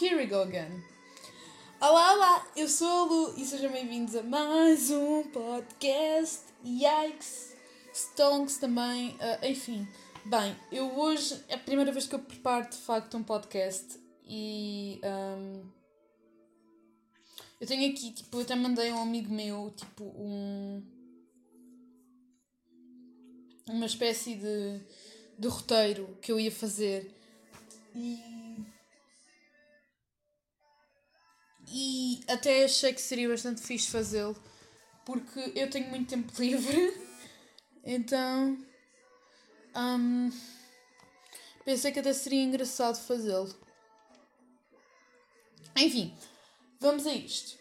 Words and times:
here 0.00 0.16
we 0.16 0.26
go 0.26 0.42
again. 0.42 0.84
Olá, 1.80 2.12
olá, 2.12 2.46
eu 2.54 2.68
sou 2.68 2.86
a 2.86 3.04
Lu 3.04 3.34
e 3.36 3.44
sejam 3.44 3.72
bem-vindos 3.72 4.14
a 4.14 4.22
mais 4.22 4.92
um 4.92 5.24
podcast. 5.24 6.42
Yikes! 6.64 7.56
Stonks 7.92 8.58
também, 8.58 9.10
uh, 9.16 9.44
enfim. 9.44 9.88
Bem, 10.24 10.54
eu 10.70 10.96
hoje 10.96 11.42
é 11.48 11.56
a 11.56 11.58
primeira 11.58 11.90
vez 11.90 12.06
que 12.06 12.14
eu 12.14 12.20
preparo 12.20 12.70
de 12.70 12.76
facto 12.76 13.16
um 13.16 13.24
podcast 13.24 13.98
e. 14.24 15.00
Um, 15.02 15.62
eu 17.60 17.66
tenho 17.66 17.90
aqui, 17.90 18.12
tipo, 18.12 18.36
eu 18.36 18.42
até 18.42 18.54
mandei 18.54 18.90
a 18.90 18.94
um 18.94 19.02
amigo 19.02 19.34
meu, 19.34 19.72
tipo, 19.76 20.04
um. 20.04 20.80
Uma 23.68 23.86
espécie 23.86 24.36
de, 24.36 24.80
de 25.36 25.48
roteiro 25.48 26.16
que 26.22 26.30
eu 26.30 26.38
ia 26.38 26.52
fazer. 26.52 27.12
E. 27.96 28.47
E 31.70 32.20
até 32.28 32.64
achei 32.64 32.92
que 32.92 33.00
seria 33.00 33.28
bastante 33.28 33.60
fixe 33.60 33.90
fazê-lo, 33.90 34.36
porque 35.04 35.52
eu 35.54 35.68
tenho 35.68 35.88
muito 35.88 36.08
tempo 36.08 36.32
livre, 36.40 36.94
então. 37.84 38.58
Um, 39.76 40.30
pensei 41.64 41.92
que 41.92 42.00
até 42.00 42.12
seria 42.12 42.42
engraçado 42.42 42.98
fazê-lo. 42.98 43.54
Enfim, 45.76 46.14
vamos 46.80 47.06
a 47.06 47.12
isto. 47.12 47.58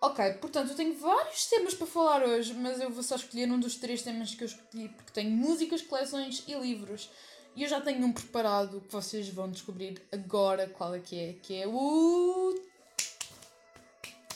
Ok, 0.00 0.34
portanto, 0.34 0.70
eu 0.70 0.76
tenho 0.76 0.94
vários 0.94 1.46
temas 1.46 1.74
para 1.74 1.86
falar 1.86 2.22
hoje, 2.22 2.54
mas 2.54 2.80
eu 2.80 2.88
vou 2.88 3.02
só 3.02 3.16
escolher 3.16 3.50
um 3.50 3.58
dos 3.58 3.74
três 3.74 4.00
temas 4.00 4.32
que 4.32 4.44
eu 4.44 4.46
escolhi, 4.46 4.88
porque 4.90 5.12
tenho 5.12 5.30
músicas, 5.30 5.82
coleções 5.82 6.44
e 6.46 6.54
livros. 6.54 7.10
E 7.56 7.64
eu 7.64 7.68
já 7.68 7.80
tenho 7.80 8.06
um 8.06 8.12
preparado 8.12 8.80
que 8.80 8.92
vocês 8.92 9.28
vão 9.28 9.50
descobrir 9.50 10.00
agora 10.12 10.68
qual 10.68 10.94
é 10.94 11.00
que 11.00 11.18
é, 11.18 11.32
que 11.32 11.54
é 11.56 11.66
o... 11.66 12.54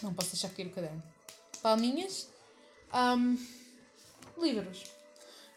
Não 0.03 0.15
posso 0.15 0.33
deixar 0.33 0.49
cair 0.51 0.67
o 0.67 0.71
caderno. 0.71 1.03
Palminhas. 1.63 2.29
Um, 2.93 3.39
livros. 4.39 4.85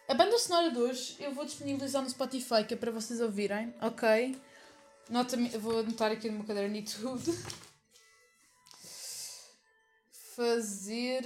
A 0.08 0.14
banda 0.14 0.38
sonora 0.38 0.70
de 0.70 0.78
hoje 0.78 1.18
eu 1.20 1.34
vou 1.34 1.46
disponibilizar 1.46 2.02
no 2.02 2.10
Spotify, 2.10 2.64
que 2.68 2.76
é 2.76 2.78
para 2.78 2.92
vocês 2.92 3.20
ouvirem, 3.20 3.74
ok? 3.82 4.40
Nota 5.10 5.36
vou 5.60 5.80
anotar 5.80 6.12
aqui 6.12 6.30
no 6.30 6.38
meu 6.38 6.46
caderno 6.46 6.76
e 6.76 6.84
tudo. 6.84 7.32
Fazer. 10.36 11.24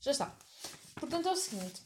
Já 0.00 0.12
está. 0.12 0.47
Portanto, 0.98 1.28
é 1.28 1.32
o 1.32 1.36
seguinte. 1.36 1.80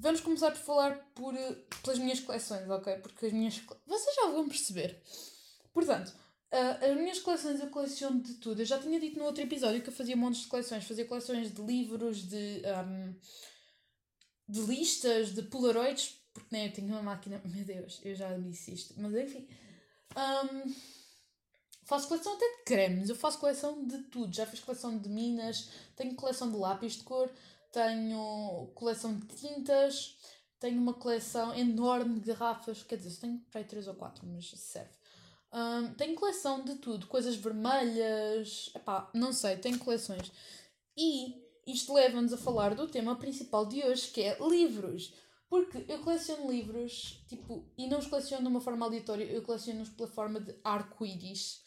Vamos 0.00 0.22
começar 0.22 0.50
por 0.50 0.60
falar 0.60 0.96
por, 1.14 1.34
pelas 1.82 1.98
minhas 1.98 2.20
coleções, 2.20 2.68
ok? 2.70 2.96
Porque 2.96 3.26
as 3.26 3.32
minhas. 3.32 3.60
Vocês 3.86 4.16
já 4.16 4.28
vão 4.28 4.48
perceber. 4.48 4.98
Portanto, 5.74 6.08
uh, 6.08 6.90
as 6.90 6.96
minhas 6.96 7.18
coleções 7.18 7.60
eu 7.60 7.68
coleciono 7.68 8.20
de 8.22 8.34
tudo. 8.34 8.62
Eu 8.62 8.66
já 8.66 8.78
tinha 8.78 8.98
dito 8.98 9.18
no 9.18 9.26
outro 9.26 9.42
episódio 9.42 9.82
que 9.82 9.90
eu 9.90 9.92
fazia 9.92 10.16
montes 10.16 10.42
de 10.42 10.48
coleções. 10.48 10.84
Fazia 10.84 11.04
coleções 11.04 11.52
de 11.52 11.60
livros, 11.60 12.26
de. 12.26 12.62
Um, 12.86 13.14
de 14.48 14.60
listas, 14.62 15.34
de 15.34 15.42
polaroids. 15.42 16.18
Porque 16.32 16.48
nem 16.50 16.62
né, 16.62 16.68
eu 16.68 16.72
tenho 16.72 16.88
uma 16.88 17.02
máquina. 17.02 17.40
Meu 17.44 17.64
Deus, 17.64 18.00
eu 18.02 18.14
já 18.14 18.34
disse 18.38 18.72
isto. 18.72 18.94
Mas 18.96 19.14
enfim. 19.14 19.46
Um, 20.16 20.74
faço 21.84 22.08
coleção 22.08 22.34
até 22.36 22.56
de 22.56 22.64
cremes. 22.64 23.10
Eu 23.10 23.16
faço 23.16 23.38
coleção 23.38 23.84
de 23.84 23.98
tudo. 24.04 24.34
Já 24.34 24.46
fiz 24.46 24.60
coleção 24.60 24.96
de 24.96 25.10
minas. 25.10 25.68
Tenho 25.94 26.14
coleção 26.14 26.50
de 26.50 26.56
lápis 26.56 26.94
de 26.94 27.02
cor 27.02 27.30
tenho 27.72 28.70
coleção 28.74 29.16
de 29.16 29.26
tintas, 29.26 30.16
tenho 30.58 30.80
uma 30.80 30.94
coleção 30.94 31.54
enorme 31.54 32.20
de 32.20 32.26
garrafas, 32.26 32.82
quer 32.82 32.96
dizer, 32.96 33.18
tenho 33.18 33.38
para 33.50 33.60
aí 33.60 33.66
3 33.66 33.88
ou 33.88 33.94
4, 33.94 34.26
mas 34.26 34.50
serve. 34.50 34.90
Um, 35.52 35.94
tenho 35.94 36.14
coleção 36.14 36.62
de 36.62 36.76
tudo, 36.76 37.06
coisas 37.06 37.34
vermelhas, 37.34 38.70
epá, 38.74 39.10
não 39.14 39.32
sei, 39.32 39.56
tenho 39.56 39.78
coleções. 39.78 40.30
E 40.96 41.34
isto 41.66 41.92
leva-nos 41.92 42.32
a 42.32 42.36
falar 42.36 42.74
do 42.74 42.86
tema 42.86 43.16
principal 43.16 43.66
de 43.66 43.82
hoje, 43.82 44.08
que 44.08 44.22
é 44.22 44.38
livros. 44.40 45.12
Porque 45.48 45.84
eu 45.88 45.98
coleciono 45.98 46.48
livros, 46.48 47.24
tipo, 47.26 47.64
e 47.76 47.88
não 47.88 47.98
os 47.98 48.06
coleciono 48.06 48.44
de 48.44 48.48
uma 48.48 48.60
forma 48.60 48.86
aleatória, 48.86 49.24
eu 49.24 49.42
coleciono-os 49.42 49.88
pela 49.88 50.08
forma 50.08 50.40
de 50.40 50.54
arco-íris. 50.62 51.64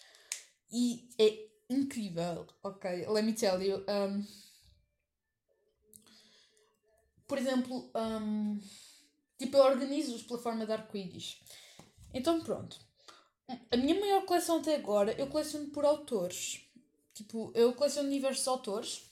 E 0.71 1.09
é 1.19 1.49
incrível, 1.69 2.47
ok? 2.63 3.05
Let 3.09 3.25
me 3.25 3.33
tell 3.33 3.61
you. 3.61 3.83
Um, 3.89 4.25
por 7.33 7.39
exemplo, 7.39 7.91
um, 7.95 8.59
tipo, 9.39 9.57
eu 9.57 9.63
organizo-os 9.63 10.21
pela 10.21 10.37
forma 10.37 10.67
de 10.67 10.71
arco-íris. 10.71 11.41
Então, 12.13 12.39
pronto. 12.43 12.79
A 13.71 13.75
minha 13.75 13.99
maior 13.99 14.23
coleção 14.23 14.59
até 14.59 14.75
agora, 14.75 15.19
eu 15.19 15.25
coleciono 15.25 15.71
por 15.71 15.83
autores. 15.83 16.61
Tipo, 17.11 17.51
eu 17.55 17.73
coleciono 17.73 18.11
diversos 18.11 18.47
autores. 18.47 19.09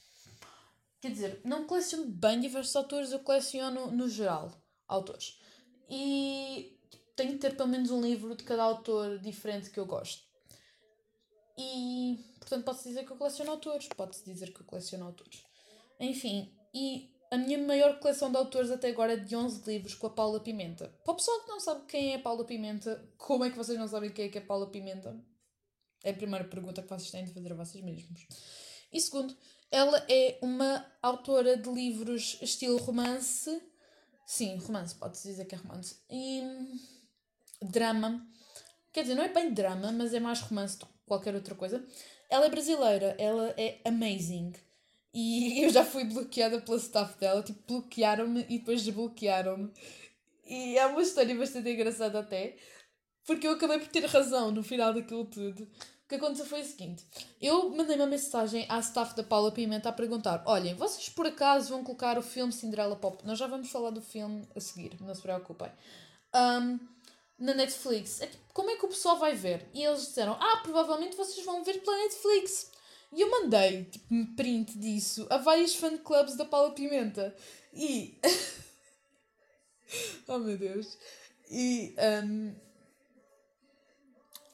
Quer 1.01 1.09
dizer, 1.09 1.41
não 1.43 1.65
coleciono 1.65 2.05
bem 2.05 2.39
diversos 2.39 2.75
autores, 2.75 3.11
eu 3.11 3.21
coleciono 3.21 3.89
no 3.89 4.07
geral 4.07 4.51
autores. 4.87 5.39
E 5.89 6.77
tenho 7.15 7.31
que 7.31 7.39
ter 7.39 7.57
pelo 7.57 7.69
menos 7.69 7.89
um 7.89 8.03
livro 8.03 8.35
de 8.35 8.43
cada 8.43 8.61
autor 8.61 9.17
diferente 9.17 9.71
que 9.71 9.79
eu 9.79 9.87
gosto. 9.87 10.21
E, 11.57 12.23
portanto, 12.37 12.65
posso 12.65 12.87
dizer 12.87 13.03
que 13.03 13.13
eu 13.13 13.17
coleciono 13.17 13.49
autores. 13.49 13.87
Pode-se 13.87 14.23
dizer 14.23 14.53
que 14.53 14.61
eu 14.61 14.65
coleciono 14.67 15.05
autores. 15.05 15.43
Enfim, 15.99 16.55
e 16.71 17.09
a 17.31 17.37
minha 17.37 17.57
maior 17.57 17.97
coleção 17.99 18.29
de 18.29 18.35
autores 18.35 18.69
até 18.69 18.89
agora 18.89 19.13
é 19.13 19.15
de 19.15 19.33
11 19.33 19.63
livros 19.65 19.95
com 19.95 20.07
a 20.07 20.09
Paula 20.09 20.41
Pimenta. 20.41 20.93
Para 21.05 21.13
o 21.13 21.15
pessoal 21.15 21.39
que 21.39 21.49
não 21.49 21.61
sabe 21.61 21.85
quem 21.87 22.11
é 22.11 22.15
a 22.17 22.19
Paula 22.19 22.43
Pimenta, 22.43 23.09
como 23.17 23.45
é 23.45 23.49
que 23.49 23.57
vocês 23.57 23.79
não 23.79 23.87
sabem 23.87 24.11
quem 24.11 24.25
é 24.25 24.29
que 24.29 24.37
é 24.37 24.41
a 24.41 24.45
Paula 24.45 24.69
Pimenta? 24.69 25.17
É 26.03 26.11
a 26.11 26.13
primeira 26.13 26.43
pergunta 26.43 26.81
que 26.81 26.89
vocês 26.89 27.09
têm 27.09 27.23
de 27.23 27.33
fazer 27.33 27.53
a 27.53 27.55
vocês 27.55 27.81
mesmos. 27.81 28.27
E 28.91 28.99
segundo, 28.99 29.33
ela 29.71 30.05
é 30.09 30.39
uma 30.41 30.85
autora 31.01 31.55
de 31.55 31.69
livros 31.69 32.37
estilo 32.41 32.77
romance. 32.77 33.61
Sim, 34.25 34.57
romance, 34.57 34.93
pode-se 34.95 35.29
dizer 35.29 35.45
que 35.45 35.55
é 35.55 35.57
romance. 35.57 36.01
E 36.09 36.41
drama. 37.61 38.27
Quer 38.91 39.03
dizer, 39.03 39.15
não 39.15 39.23
é 39.23 39.29
bem 39.29 39.53
drama, 39.53 39.89
mas 39.93 40.13
é 40.13 40.19
mais 40.19 40.41
romance 40.41 40.77
do 40.77 40.85
que 40.85 40.91
qualquer 41.05 41.33
outra 41.33 41.55
coisa. 41.55 41.85
Ela 42.29 42.47
é 42.47 42.49
brasileira, 42.49 43.15
ela 43.17 43.53
é 43.57 43.79
amazing. 43.85 44.51
E 45.13 45.61
eu 45.65 45.69
já 45.69 45.83
fui 45.83 46.03
bloqueada 46.03 46.61
pela 46.61 46.77
staff 46.77 47.17
dela, 47.19 47.43
tipo, 47.43 47.61
bloquearam-me 47.67 48.45
e 48.49 48.59
depois 48.59 48.83
desbloquearam-me. 48.83 49.71
E 50.45 50.77
é 50.77 50.85
uma 50.85 51.01
história 51.01 51.35
bastante 51.35 51.69
engraçada 51.69 52.19
até, 52.19 52.57
porque 53.25 53.47
eu 53.47 53.51
acabei 53.53 53.79
por 53.79 53.87
ter 53.87 54.05
razão 54.05 54.51
no 54.51 54.63
final 54.63 54.93
daquilo 54.93 55.25
tudo. 55.25 55.63
O 55.63 56.07
que 56.09 56.15
aconteceu 56.15 56.45
foi 56.45 56.61
o 56.61 56.65
seguinte: 56.65 57.05
eu 57.41 57.69
mandei 57.69 57.95
uma 57.95 58.07
mensagem 58.07 58.65
à 58.67 58.79
staff 58.79 59.15
da 59.15 59.23
Paula 59.23 59.51
Pimenta 59.51 59.89
a 59.89 59.93
perguntar: 59.93 60.43
olhem, 60.45 60.75
vocês 60.75 61.09
por 61.09 61.25
acaso 61.25 61.69
vão 61.69 61.83
colocar 61.83 62.17
o 62.17 62.21
filme 62.21 62.51
Cinderella 62.51 62.95
Pop? 62.95 63.25
Nós 63.25 63.39
já 63.39 63.47
vamos 63.47 63.69
falar 63.69 63.91
do 63.91 64.01
filme 64.01 64.45
a 64.55 64.59
seguir, 64.59 64.97
não 64.99 65.15
se 65.15 65.21
preocupem. 65.21 65.71
Um, 66.35 66.79
na 67.41 67.53
Netflix. 67.55 68.21
É 68.21 68.29
como 68.53 68.69
é 68.69 68.75
que 68.75 68.85
o 68.85 68.89
pessoal 68.89 69.17
vai 69.17 69.35
ver? 69.35 69.67
E 69.73 69.83
eles 69.83 70.01
disseram: 70.01 70.37
ah, 70.39 70.57
provavelmente 70.63 71.17
vocês 71.17 71.45
vão 71.45 71.63
ver 71.63 71.81
pela 71.81 71.97
Netflix. 71.97 72.71
E 73.13 73.21
eu 73.21 73.29
mandei, 73.29 73.85
tipo, 73.85 74.13
um 74.13 74.35
print 74.35 74.77
disso 74.77 75.27
a 75.29 75.37
vários 75.37 75.75
fan 75.75 75.97
clubs 75.97 76.35
da 76.35 76.45
Paula 76.45 76.71
Pimenta. 76.71 77.35
E. 77.73 78.17
oh 80.27 80.39
meu 80.39 80.57
Deus. 80.57 80.97
E. 81.49 81.93
Um... 82.23 82.55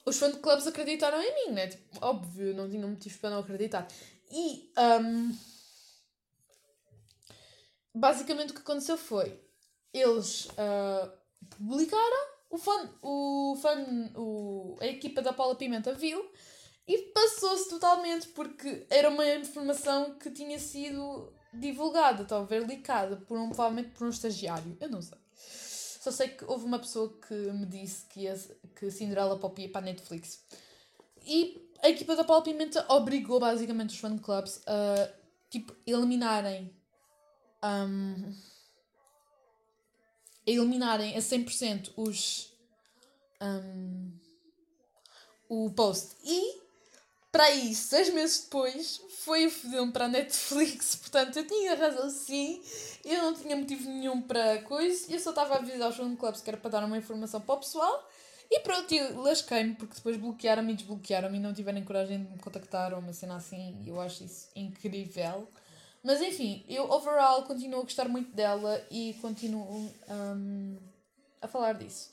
Os 0.06 0.18
fan 0.18 0.32
clubs 0.32 0.66
acreditaram 0.66 1.22
em 1.22 1.46
mim, 1.46 1.54
né? 1.54 1.68
Tipo, 1.68 1.84
óbvio, 2.02 2.56
não 2.56 2.70
tinham 2.70 2.90
motivos 2.90 3.18
para 3.18 3.30
não 3.30 3.40
acreditar. 3.40 3.88
E. 4.32 4.72
Um... 4.78 5.38
Basicamente 7.94 8.52
o 8.52 8.54
que 8.54 8.62
aconteceu 8.62 8.98
foi. 8.98 9.40
Eles 9.94 10.46
uh, 10.46 11.12
publicaram, 11.58 12.28
o 12.50 12.58
fã, 12.58 12.90
o 13.02 13.58
fã, 13.60 14.12
o, 14.16 14.78
a 14.80 14.86
equipa 14.86 15.22
da 15.22 15.34
Paula 15.34 15.56
Pimenta 15.56 15.94
viu 15.94 16.30
e 16.88 16.98
passou-se 17.14 17.70
totalmente, 17.70 18.28
porque 18.30 18.86
era 18.90 19.10
uma 19.10 19.28
informação 19.36 20.16
que 20.18 20.32
tinha 20.32 20.58
sido 20.58 21.34
divulgada, 21.54 22.24
talvez 22.24 22.66
licada, 22.66 23.18
por 23.18 23.38
um, 23.38 23.50
provavelmente 23.50 23.90
por 23.90 24.08
um 24.08 24.10
estagiário. 24.10 24.78
Eu 24.80 24.90
não 24.90 25.02
sei. 25.02 25.18
Só 25.36 26.12
sei 26.12 26.30
que 26.30 26.46
houve 26.46 26.64
uma 26.64 26.80
pessoa 26.80 27.14
que 27.28 27.34
me 27.34 27.66
disse 27.66 28.06
que, 28.06 28.22
ia, 28.22 28.36
que 28.76 28.90
Cinderella 28.90 29.38
Pop 29.38 29.62
ia 29.62 29.70
para 29.70 29.82
a 29.82 29.86
Netflix. 29.86 30.42
E 31.26 31.70
a 31.84 31.90
equipa 31.90 32.16
da 32.16 32.24
Paula 32.24 32.44
Pimenta 32.44 32.86
obrigou 32.88 33.40
basicamente 33.40 33.90
os 33.90 34.00
fan 34.00 34.18
clubs 34.18 34.62
a 34.66 35.12
tipo, 35.50 35.76
eliminarem. 35.86 36.74
Um, 37.62 38.34
a 40.48 40.50
eliminarem 40.50 41.18
a 41.18 41.20
100% 41.20 41.92
os. 41.98 42.54
Um, 43.42 44.18
o 45.50 45.70
post. 45.72 46.16
E 46.24 46.67
para 47.32 47.44
aí, 47.46 47.76
seis 47.76 48.14
meses 48.14 48.44
depois, 48.44 49.02
foi 49.24 49.46
o 49.46 49.52
filme 49.52 49.92
para 49.92 50.06
a 50.06 50.08
Netflix. 50.08 50.96
Portanto, 51.02 51.38
eu 51.38 51.48
tinha 51.48 51.76
razão 51.76 52.10
sim. 52.10 52.62
Eu 53.04 53.22
não 53.24 53.34
tinha 53.34 53.56
motivo 53.56 53.90
nenhum 53.90 54.22
para 54.22 54.62
coisa. 54.64 55.12
Eu 55.12 55.20
só 55.20 55.32
estava 55.32 55.56
a 55.56 55.58
avisar 55.58 55.90
os 55.90 55.96
fan 55.96 56.16
clubs 56.16 56.42
que 56.42 56.50
era 56.50 56.58
para 56.58 56.72
dar 56.72 56.84
uma 56.84 56.98
informação 56.98 57.42
para 57.42 57.56
o 57.56 57.60
pessoal. 57.60 58.10
E 58.50 58.62
pronto, 58.62 58.94
lasquei-me 59.22 59.76
porque 59.76 59.96
depois 59.96 60.16
bloquearam-me 60.16 60.72
e 60.72 60.76
desbloquearam-me 60.76 61.38
e 61.38 61.42
não 61.42 61.54
tiverem 61.54 61.84
coragem 61.84 62.24
de 62.24 62.32
me 62.32 62.40
contactar 62.40 62.94
ou 62.94 63.00
uma 63.00 63.12
cena 63.12 63.36
assim. 63.36 63.84
Eu 63.86 64.00
acho 64.00 64.24
isso 64.24 64.50
incrível. 64.56 65.48
Mas 66.04 66.22
enfim, 66.22 66.64
eu 66.70 66.90
overall 66.90 67.44
continuo 67.44 67.82
a 67.82 67.84
gostar 67.84 68.08
muito 68.08 68.32
dela 68.34 68.82
e 68.90 69.14
continuo 69.22 69.92
um, 70.10 70.78
a 71.42 71.48
falar 71.48 71.74
disso. 71.74 72.10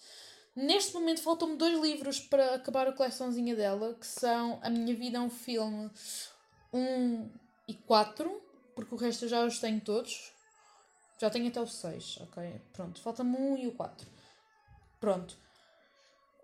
Neste 0.57 0.95
momento 0.95 1.21
faltam-me 1.21 1.57
dois 1.57 1.81
livros 1.81 2.21
para 2.21 2.55
acabar 2.55 2.87
a 2.87 2.93
coleçãozinha 2.93 3.57
dela, 3.57 3.95
que 3.95 4.07
são 4.07 4.61
A 4.63 4.71
Minha 4.71 4.95
Vida 4.95 5.19
é 5.19 5.21
um 5.21 5.31
Filme 5.31 5.91
1 6.73 7.31
e 7.67 7.75
4, 7.75 8.43
porque 8.75 8.95
o 8.95 8.99
resto 8.99 9.25
eu 9.25 9.29
já 9.29 9.45
os 9.45 9.59
tenho 9.59 9.81
todos. 9.81 10.33
Já 11.21 11.31
tenho 11.31 11.49
até 11.49 11.61
o 11.61 11.67
6, 11.67 12.19
ok? 12.23 12.61
Pronto, 12.73 13.01
falta-me 13.01 13.37
um 13.37 13.57
e 13.57 13.67
o 13.67 13.73
4. 13.73 14.07
Pronto. 15.01 15.37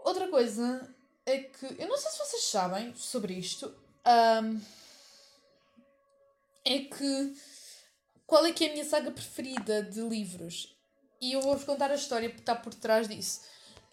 Outra 0.00 0.28
coisa 0.28 0.92
é 1.26 1.38
que, 1.38 1.66
eu 1.78 1.88
não 1.88 1.96
sei 1.96 2.10
se 2.10 2.18
vocês 2.18 2.44
sabem 2.44 2.94
sobre 2.94 3.34
isto, 3.34 3.72
um, 4.42 4.60
é 6.64 6.78
que 6.80 7.36
qual 8.26 8.46
é 8.46 8.52
que 8.52 8.64
é 8.64 8.70
a 8.70 8.72
minha 8.72 8.84
saga 8.84 9.10
preferida 9.10 9.82
de 9.82 10.00
livros? 10.00 10.76
E 11.20 11.32
eu 11.32 11.42
vou-vos 11.42 11.64
contar 11.64 11.90
a 11.90 11.96
história 11.96 12.30
que 12.30 12.38
está 12.38 12.54
por 12.54 12.72
trás 12.72 13.08
disso. 13.08 13.40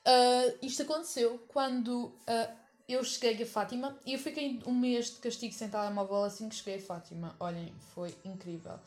Uh, 0.07 0.57
isto 0.61 0.83
aconteceu 0.83 1.37
quando 1.49 2.05
uh, 2.05 2.57
eu 2.87 3.03
cheguei 3.03 3.43
a 3.43 3.45
Fátima 3.45 3.99
e 4.05 4.13
eu 4.13 4.19
fiquei 4.19 4.61
um 4.65 4.73
mês 4.73 5.07
de 5.07 5.17
castigo 5.17 5.53
sem 5.53 5.67
telemóvel 5.67 6.23
assim 6.23 6.47
que 6.47 6.55
cheguei 6.55 6.75
a 6.75 6.81
Fátima. 6.81 7.35
Olhem, 7.41 7.73
foi 7.93 8.15
incrível. 8.23 8.79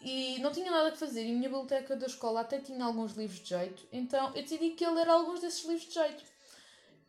E 0.00 0.40
não 0.40 0.50
tinha 0.50 0.68
nada 0.68 0.90
que 0.90 0.98
fazer 0.98 1.24
e 1.24 1.30
a 1.30 1.34
minha 1.34 1.48
biblioteca 1.48 1.94
da 1.94 2.06
escola 2.06 2.40
até 2.40 2.58
tinha 2.58 2.84
alguns 2.84 3.12
livros 3.12 3.38
de 3.38 3.50
jeito, 3.50 3.86
então 3.92 4.34
eu 4.34 4.42
decidi 4.42 4.70
que 4.70 4.82
ia 4.82 4.90
ler 4.90 5.08
alguns 5.08 5.40
desses 5.40 5.64
livros 5.64 5.86
de 5.86 5.94
jeito. 5.94 6.24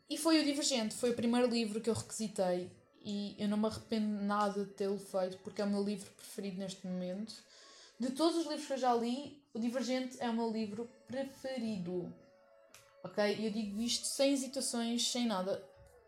E 0.08 0.16
foi 0.16 0.40
o 0.40 0.44
Divergente, 0.44 0.94
foi 0.94 1.10
o 1.10 1.14
primeiro 1.14 1.48
livro 1.48 1.80
que 1.80 1.90
eu 1.90 1.94
requisitei 1.94 2.70
e 3.02 3.34
eu 3.36 3.48
não 3.48 3.58
me 3.58 3.66
arrependo 3.66 4.22
nada 4.22 4.64
de 4.64 4.70
tê-lo 4.74 4.98
feito 4.98 5.38
porque 5.38 5.60
é 5.60 5.64
o 5.64 5.68
meu 5.68 5.82
livro 5.82 6.08
preferido 6.12 6.58
neste 6.58 6.86
momento. 6.86 7.34
De 7.98 8.10
todos 8.12 8.36
os 8.36 8.46
livros 8.46 8.66
que 8.66 8.74
eu 8.74 8.78
já 8.78 8.94
li, 8.94 9.42
o 9.52 9.58
Divergente 9.58 10.16
é 10.20 10.30
o 10.30 10.34
meu 10.34 10.52
livro 10.52 10.88
preferido. 11.08 12.14
Ok? 13.04 13.46
Eu 13.46 13.50
digo 13.50 13.80
isto 13.80 14.06
sem 14.06 14.32
hesitações, 14.32 15.10
sem 15.10 15.26
nada. 15.26 15.62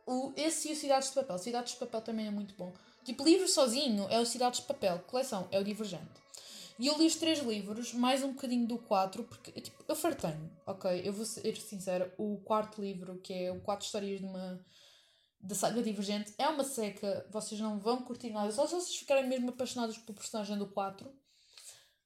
O, 0.07 0.33
esse 0.37 0.71
e 0.71 0.73
o 0.73 0.77
Cidades 0.77 1.09
de 1.09 1.15
Papel. 1.15 1.39
Cidades 1.39 1.75
de 1.75 1.79
Papel 1.79 2.01
também 2.01 2.27
é 2.27 2.31
muito 2.31 2.55
bom. 2.57 2.73
Tipo, 3.05 3.25
livro 3.25 3.47
sozinho 3.47 4.09
é 4.09 4.19
o 4.19 4.27
Cidades 4.27 4.61
de 4.61 4.67
Papel. 4.67 4.99
Coleção 5.01 5.47
é 5.53 5.61
o 5.61 5.65
Divergente. 5.65 6.27
E 6.79 6.89
eu 6.89 6.99
li 6.99 7.07
os 7.07 7.17
três 7.17 7.39
livros, 7.39 7.95
mais 7.95 8.23
um 8.23 8.33
bocadinho 8.33 8.67
do 8.67 8.79
quatro, 8.79 9.25
porque 9.25 9.51
tipo, 9.53 9.83
eu 9.89 9.97
fartei-me, 9.97 10.51
ok? 10.67 11.01
Eu 11.03 11.13
vou 11.13 11.25
ser 11.25 11.57
sincera, 11.57 12.13
o 12.19 12.39
quarto 12.45 12.83
livro, 12.83 13.19
que 13.19 13.33
é 13.33 13.51
o 13.51 13.61
Quatro 13.61 13.87
Histórias 13.87 14.21
de 14.21 14.27
uma 14.27 14.63
da 15.41 15.55
saga 15.55 15.83
Divergente, 15.83 16.35
é 16.37 16.49
uma 16.49 16.65
seca, 16.65 17.27
vocês 17.31 17.61
não 17.61 17.79
vão 17.79 18.03
curtir 18.03 18.31
nada, 18.31 18.51
só 18.51 18.67
se 18.67 18.75
vocês 18.75 18.97
ficarem 18.97 19.27
mesmo 19.27 19.51
apaixonados 19.51 19.97
pelo 19.97 20.19
personagem 20.19 20.59
do 20.59 20.67
4, 20.67 21.11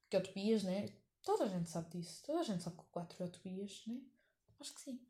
que 0.08 0.16
é 0.16 0.19
o 0.19 0.22
Tobias, 0.22 0.62
né? 0.62 0.87
Toda 1.25 1.44
a 1.44 1.48
gente 1.48 1.69
sabe 1.69 1.98
disso, 1.98 2.22
toda 2.25 2.40
a 2.40 2.42
gente 2.42 2.62
sabe 2.62 2.76
que 2.76 2.82
o 2.82 2.87
4 2.92 3.22
é 3.22 3.26
o 3.26 3.31
Tobias, 3.31 3.82
né? 3.87 4.00
Acho 4.61 4.75
que 4.75 4.81
sim. 4.81 5.01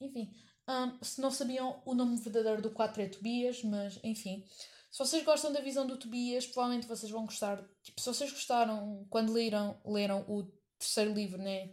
Enfim, 0.00 0.30
um, 0.68 1.02
se 1.02 1.20
não 1.20 1.30
sabiam, 1.30 1.82
o 1.84 1.94
nome 1.94 2.16
verdadeiro 2.16 2.62
do 2.62 2.70
4 2.70 3.02
é 3.02 3.08
Tobias, 3.08 3.62
mas 3.64 3.98
enfim. 4.04 4.44
Se 4.90 4.98
vocês 4.98 5.24
gostam 5.24 5.52
da 5.52 5.60
visão 5.60 5.86
do 5.86 5.96
Tobias, 5.96 6.46
provavelmente 6.46 6.86
vocês 6.86 7.10
vão 7.10 7.24
gostar. 7.24 7.62
Tipo, 7.82 8.00
se 8.00 8.06
vocês 8.06 8.30
gostaram 8.30 9.06
quando 9.10 9.32
leram, 9.32 9.80
leram 9.84 10.24
o 10.28 10.44
terceiro 10.78 11.12
livro, 11.12 11.38
né? 11.38 11.72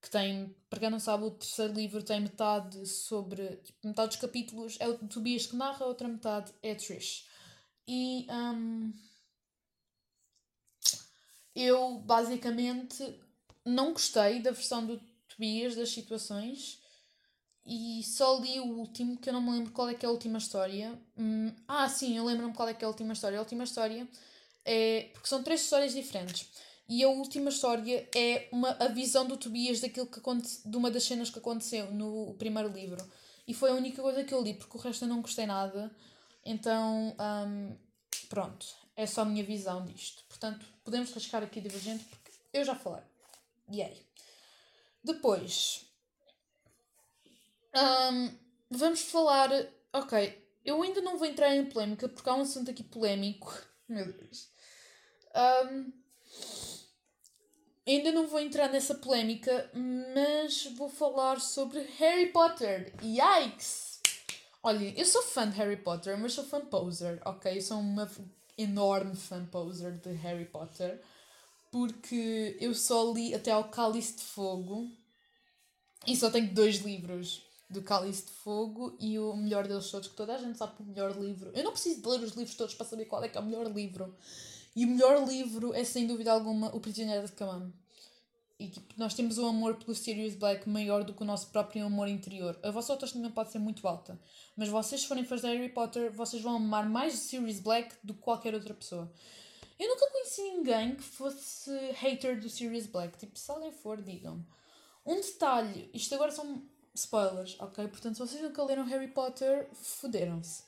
Que 0.00 0.10
tem, 0.10 0.54
para 0.68 0.80
quem 0.80 0.90
não 0.90 0.98
sabe, 0.98 1.24
o 1.24 1.30
terceiro 1.30 1.74
livro 1.74 2.02
tem 2.02 2.20
metade 2.20 2.86
sobre. 2.86 3.56
Tipo, 3.58 3.88
metade 3.88 4.08
dos 4.08 4.20
capítulos 4.20 4.76
é 4.80 4.88
o 4.88 4.96
Tobias 4.96 5.46
que 5.46 5.56
narra, 5.56 5.84
a 5.84 5.88
outra 5.88 6.08
metade 6.08 6.52
é 6.62 6.74
Trish. 6.74 7.26
E. 7.86 8.26
Um, 8.30 8.92
eu 11.54 11.98
basicamente 11.98 13.20
não 13.64 13.92
gostei 13.92 14.40
da 14.40 14.52
versão 14.52 14.86
do 14.86 15.00
Tobias 15.40 15.74
das 15.74 15.88
situações 15.88 16.78
e 17.64 18.02
só 18.04 18.38
li 18.38 18.60
o 18.60 18.66
último, 18.76 19.16
que 19.16 19.30
eu 19.30 19.32
não 19.32 19.40
me 19.40 19.52
lembro 19.52 19.72
qual 19.72 19.88
é 19.88 19.94
que 19.94 20.04
é 20.04 20.08
a 20.08 20.12
última 20.12 20.36
história. 20.36 20.92
Hum, 21.16 21.50
ah, 21.66 21.88
sim, 21.88 22.14
eu 22.14 22.26
lembro-me 22.26 22.52
qual 22.52 22.68
é 22.68 22.74
que 22.74 22.84
é 22.84 22.86
a 22.86 22.88
última 22.88 23.14
história. 23.14 23.38
A 23.38 23.40
última 23.40 23.64
história 23.64 24.06
é. 24.66 25.08
Porque 25.14 25.26
são 25.26 25.42
três 25.42 25.62
histórias 25.62 25.94
diferentes. 25.94 26.46
E 26.86 27.02
a 27.02 27.08
última 27.08 27.48
história 27.48 28.06
é 28.14 28.48
uma, 28.52 28.70
a 28.72 28.88
visão 28.88 29.26
do 29.26 29.38
Tobias 29.38 29.80
daquilo 29.80 30.08
que 30.08 30.18
aconte, 30.18 30.60
de 30.62 30.76
uma 30.76 30.90
das 30.90 31.04
cenas 31.04 31.30
que 31.30 31.38
aconteceu 31.38 31.90
no 31.90 32.34
primeiro 32.34 32.68
livro. 32.68 33.02
E 33.48 33.54
foi 33.54 33.70
a 33.70 33.74
única 33.74 34.02
coisa 34.02 34.22
que 34.22 34.34
eu 34.34 34.42
li, 34.42 34.52
porque 34.52 34.76
o 34.76 34.80
resto 34.80 35.06
eu 35.06 35.08
não 35.08 35.22
gostei 35.22 35.46
nada. 35.46 35.90
Então, 36.44 37.16
um, 37.18 37.76
pronto, 38.28 38.66
é 38.94 39.06
só 39.06 39.22
a 39.22 39.24
minha 39.24 39.44
visão 39.44 39.86
disto. 39.86 40.22
Portanto, 40.28 40.66
podemos 40.84 41.10
rascar 41.12 41.42
aqui 41.42 41.62
divergente, 41.62 42.04
porque 42.04 42.30
eu 42.52 42.62
já 42.62 42.74
falei. 42.74 43.02
Yay. 43.72 44.09
Depois, 45.02 45.90
um, 47.74 48.30
vamos 48.70 49.02
falar. 49.02 49.50
Ok, 49.92 50.46
eu 50.64 50.82
ainda 50.82 51.00
não 51.00 51.16
vou 51.16 51.26
entrar 51.26 51.54
em 51.54 51.66
polémica 51.66 52.08
porque 52.08 52.28
há 52.28 52.34
um 52.34 52.42
assunto 52.42 52.70
aqui 52.70 52.82
polémico. 52.82 53.52
Meu 53.88 54.12
Deus. 54.12 54.50
Um, 55.34 55.92
ainda 57.86 58.12
não 58.12 58.26
vou 58.26 58.40
entrar 58.40 58.68
nessa 58.68 58.94
polémica, 58.94 59.70
mas 60.14 60.66
vou 60.76 60.88
falar 60.88 61.40
sobre 61.40 61.80
Harry 61.98 62.26
Potter. 62.26 62.92
Yikes! 63.02 64.00
Olha, 64.62 64.92
eu 64.98 65.06
sou 65.06 65.22
fã 65.22 65.48
de 65.48 65.56
Harry 65.56 65.76
Potter, 65.76 66.18
mas 66.18 66.34
sou 66.34 66.44
fã 66.44 66.60
poser, 66.60 67.20
ok? 67.24 67.56
Eu 67.56 67.62
sou 67.62 67.78
uma 67.78 68.10
enorme 68.58 69.16
fã 69.16 69.44
poser 69.46 69.98
de 69.98 70.12
Harry 70.12 70.44
Potter 70.44 71.00
porque 71.70 72.56
eu 72.60 72.74
só 72.74 73.12
li 73.12 73.34
até 73.34 73.50
ao 73.50 73.64
Cálice 73.64 74.16
de 74.16 74.22
Fogo 74.22 74.90
e 76.06 76.16
só 76.16 76.30
tenho 76.30 76.52
dois 76.52 76.76
livros 76.78 77.42
do 77.68 77.82
Cálice 77.82 78.26
de 78.26 78.32
Fogo 78.32 78.96
e 78.98 79.18
o 79.18 79.36
melhor 79.36 79.66
deles 79.68 79.90
todos, 79.90 80.08
que 80.08 80.16
toda 80.16 80.34
a 80.34 80.38
gente 80.38 80.58
sabe 80.58 80.74
o 80.80 80.84
melhor 80.84 81.16
livro. 81.16 81.50
Eu 81.54 81.62
não 81.62 81.72
preciso 81.72 82.02
de 82.02 82.08
ler 82.08 82.20
os 82.20 82.32
livros 82.32 82.56
todos 82.56 82.74
para 82.74 82.86
saber 82.86 83.04
qual 83.04 83.22
é 83.22 83.28
que 83.28 83.38
é 83.38 83.40
o 83.40 83.44
melhor 83.44 83.66
livro. 83.66 84.14
E 84.74 84.84
o 84.84 84.88
melhor 84.88 85.28
livro 85.28 85.72
é 85.74 85.84
sem 85.84 86.06
dúvida 86.06 86.32
alguma 86.32 86.74
O 86.74 86.80
Prisioneiro 86.80 87.26
de 87.26 87.32
Camão. 87.32 87.72
E 88.58 88.68
tipo, 88.68 88.92
nós 88.98 89.14
temos 89.14 89.38
um 89.38 89.46
amor 89.46 89.76
pelo 89.76 89.94
Sirius 89.94 90.34
Black 90.34 90.68
maior 90.68 91.02
do 91.02 91.14
que 91.14 91.22
o 91.22 91.24
nosso 91.24 91.46
próprio 91.46 91.86
amor 91.86 92.08
interior. 92.08 92.58
A 92.62 92.70
vossa 92.70 92.92
autoestima 92.92 93.30
pode 93.30 93.50
ser 93.50 93.58
muito 93.58 93.86
alta, 93.88 94.20
mas 94.54 94.68
vocês, 94.68 95.04
forem 95.04 95.24
de 95.24 95.30
Harry 95.30 95.70
Potter, 95.70 96.12
vocês 96.12 96.42
vão 96.42 96.56
amar 96.56 96.86
mais 96.86 97.14
Sirius 97.14 97.58
Black 97.58 97.94
do 98.04 98.12
que 98.12 98.20
qualquer 98.20 98.54
outra 98.54 98.74
pessoa. 98.74 99.10
Eu 99.80 99.88
nunca 99.88 100.10
conheci 100.10 100.42
ninguém 100.42 100.94
que 100.94 101.02
fosse 101.02 101.70
hater 101.92 102.38
do 102.38 102.50
Sirius 102.50 102.86
Black. 102.86 103.16
Tipo, 103.16 103.38
se 103.38 103.50
alguém 103.50 103.72
for, 103.72 104.02
digam. 104.02 104.46
Um 105.06 105.16
detalhe, 105.16 105.90
isto 105.94 106.14
agora 106.14 106.30
são 106.30 106.68
spoilers, 106.94 107.58
ok? 107.58 107.88
Portanto, 107.88 108.16
se 108.16 108.20
vocês 108.20 108.42
nunca 108.42 108.62
leram 108.62 108.84
Harry 108.84 109.08
Potter, 109.08 109.70
foderam-se. 109.72 110.64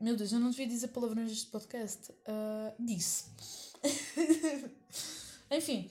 Meu 0.00 0.16
Deus, 0.16 0.32
eu 0.32 0.40
não 0.40 0.50
devia 0.50 0.66
dizer 0.66 0.88
palavrões 0.88 1.30
neste 1.30 1.46
podcast. 1.52 2.10
Uh, 2.10 2.74
disse. 2.84 3.26
Enfim. 5.48 5.88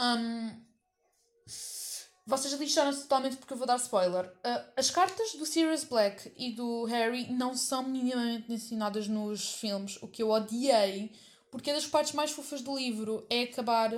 Um, 0.00 0.63
vocês 2.26 2.52
lixaram-se 2.54 3.02
totalmente 3.02 3.36
porque 3.36 3.52
eu 3.52 3.56
vou 3.56 3.66
dar 3.66 3.76
spoiler. 3.76 4.26
Uh, 4.26 4.72
as 4.76 4.90
cartas 4.90 5.34
do 5.34 5.44
Sirius 5.44 5.84
Black 5.84 6.32
e 6.36 6.52
do 6.52 6.84
Harry 6.84 7.30
não 7.32 7.56
são 7.56 7.82
minimamente 7.82 8.52
ensinadas 8.52 9.08
nos 9.08 9.54
filmes, 9.54 9.98
o 10.02 10.08
que 10.08 10.22
eu 10.22 10.30
odiei, 10.30 11.12
porque 11.50 11.70
é 11.70 11.74
das 11.74 11.86
partes 11.86 12.12
mais 12.12 12.30
fofas 12.30 12.62
do 12.62 12.76
livro 12.76 13.26
é 13.28 13.42
acabar 13.42 13.90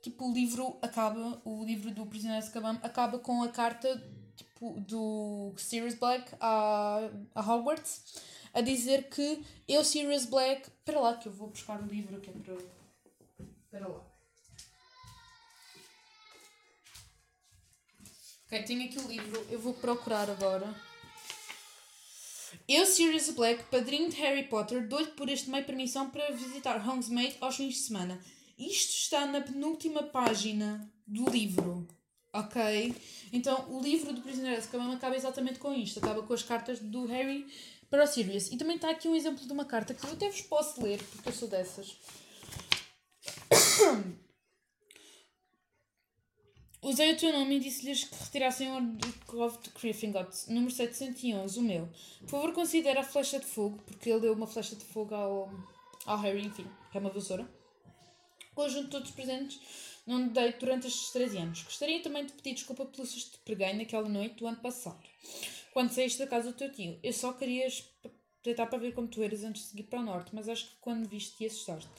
tipo, 0.00 0.30
o 0.30 0.32
livro 0.32 0.78
acaba, 0.80 1.40
o 1.44 1.64
livro 1.64 1.90
do 1.90 2.06
Prisioneiro 2.06 2.42
de 2.42 2.48
Azkaban 2.48 2.78
acaba 2.82 3.18
com 3.18 3.42
a 3.42 3.48
carta 3.48 4.02
tipo, 4.36 4.80
do 4.80 5.52
Sirius 5.56 5.94
Black 5.94 6.32
a, 6.40 7.10
a 7.34 7.40
Hogwarts 7.40 8.22
a 8.54 8.60
dizer 8.60 9.08
que 9.08 9.44
eu, 9.66 9.84
Sirius 9.84 10.26
Black. 10.26 10.68
Espera 10.68 11.00
lá, 11.00 11.16
que 11.16 11.28
eu 11.28 11.32
vou 11.32 11.48
buscar 11.48 11.80
o 11.80 11.86
livro 11.86 12.20
que 12.20 12.30
é 12.30 12.32
para. 12.32 12.54
Espera 13.64 13.88
lá. 13.88 14.07
Ok, 18.48 18.62
tenho 18.62 18.86
aqui 18.86 18.98
o 18.98 19.06
livro, 19.06 19.46
eu 19.50 19.58
vou 19.58 19.74
procurar 19.74 20.30
agora. 20.30 20.74
Eu, 22.66 22.86
Sirius 22.86 23.28
Black, 23.28 23.64
padrinho 23.64 24.08
de 24.08 24.16
Harry 24.16 24.44
Potter, 24.44 24.88
dou-lhe 24.88 25.08
por 25.08 25.28
este 25.28 25.50
meio 25.50 25.66
permissão 25.66 26.08
para 26.08 26.30
visitar 26.30 26.76
Hogsmeade 26.76 27.36
aos 27.42 27.56
fins 27.56 27.74
de 27.74 27.80
semana. 27.80 28.18
Isto 28.58 28.94
está 28.94 29.26
na 29.26 29.42
penúltima 29.42 30.02
página 30.02 30.90
do 31.06 31.28
livro. 31.28 31.86
Ok? 32.32 32.94
Então, 33.34 33.70
o 33.70 33.82
livro 33.82 34.14
do 34.14 34.22
Prisioneiro 34.22 34.56
de 34.58 34.64
Azkaban 34.64 34.94
acaba 34.94 35.14
exatamente 35.14 35.58
com 35.58 35.74
isto. 35.74 35.98
Acaba 35.98 36.22
com 36.22 36.32
as 36.32 36.42
cartas 36.42 36.78
do 36.78 37.04
Harry 37.04 37.46
para 37.90 38.04
o 38.04 38.06
Sirius. 38.06 38.50
E 38.50 38.56
também 38.56 38.76
está 38.76 38.88
aqui 38.88 39.08
um 39.08 39.14
exemplo 39.14 39.46
de 39.46 39.52
uma 39.52 39.66
carta 39.66 39.92
que 39.92 40.02
eu 40.06 40.12
até 40.12 40.26
vos 40.30 40.40
posso 40.40 40.82
ler, 40.82 41.02
porque 41.04 41.28
eu 41.28 41.34
sou 41.34 41.48
dessas. 41.48 41.98
Usei 46.80 47.12
o 47.12 47.16
teu 47.16 47.32
nome 47.32 47.56
e 47.56 47.60
disse-lhes 47.60 48.04
que 48.04 48.14
retirassem 48.14 48.70
o 48.70 48.80
Duke 48.80 49.62
de 49.62 49.70
Gryffindor, 49.70 50.28
número 50.46 50.70
711, 50.70 51.58
o 51.58 51.62
meu. 51.62 51.88
Por 52.20 52.28
favor, 52.28 52.52
considere 52.52 52.98
a 53.00 53.02
flecha 53.02 53.40
de 53.40 53.46
fogo, 53.46 53.82
porque 53.84 54.08
ele 54.08 54.20
deu 54.20 54.32
uma 54.32 54.46
flecha 54.46 54.76
de 54.76 54.84
fogo 54.84 55.12
ao, 55.12 55.50
ao 56.06 56.18
Harry, 56.18 56.46
enfim, 56.46 56.66
que 56.92 56.96
é 56.96 57.00
uma 57.00 57.10
vassoura. 57.10 57.48
Conjunto 58.54 58.84
de 58.84 58.90
todos 58.90 59.08
os 59.10 59.14
presentes 59.14 59.60
não 60.06 60.28
dei 60.28 60.52
durante 60.52 60.86
estes 60.86 61.10
13 61.10 61.38
anos. 61.38 61.62
Gostaria 61.62 62.00
também 62.00 62.24
de 62.24 62.32
pedir 62.32 62.54
desculpa 62.54 62.86
pelo 62.86 63.06
susto 63.06 63.32
que 63.32 63.44
preguei 63.44 63.72
naquela 63.72 64.08
noite 64.08 64.36
do 64.36 64.46
ano 64.46 64.58
passado, 64.58 65.02
quando 65.72 65.90
saíste 65.90 66.20
da 66.20 66.28
casa 66.28 66.52
do 66.52 66.56
teu 66.56 66.70
tio. 66.70 66.98
Eu 67.02 67.12
só 67.12 67.32
queria 67.32 67.66
tentar 68.42 68.66
para 68.66 68.78
ver 68.78 68.94
como 68.94 69.08
tu 69.08 69.20
eras 69.20 69.42
antes 69.42 69.62
de 69.62 69.68
seguir 69.68 69.82
para 69.84 70.00
o 70.00 70.04
norte, 70.04 70.32
mas 70.32 70.48
acho 70.48 70.66
que 70.66 70.76
quando 70.80 71.08
viste 71.08 71.36
te 71.36 71.46
assustaste. 71.46 71.90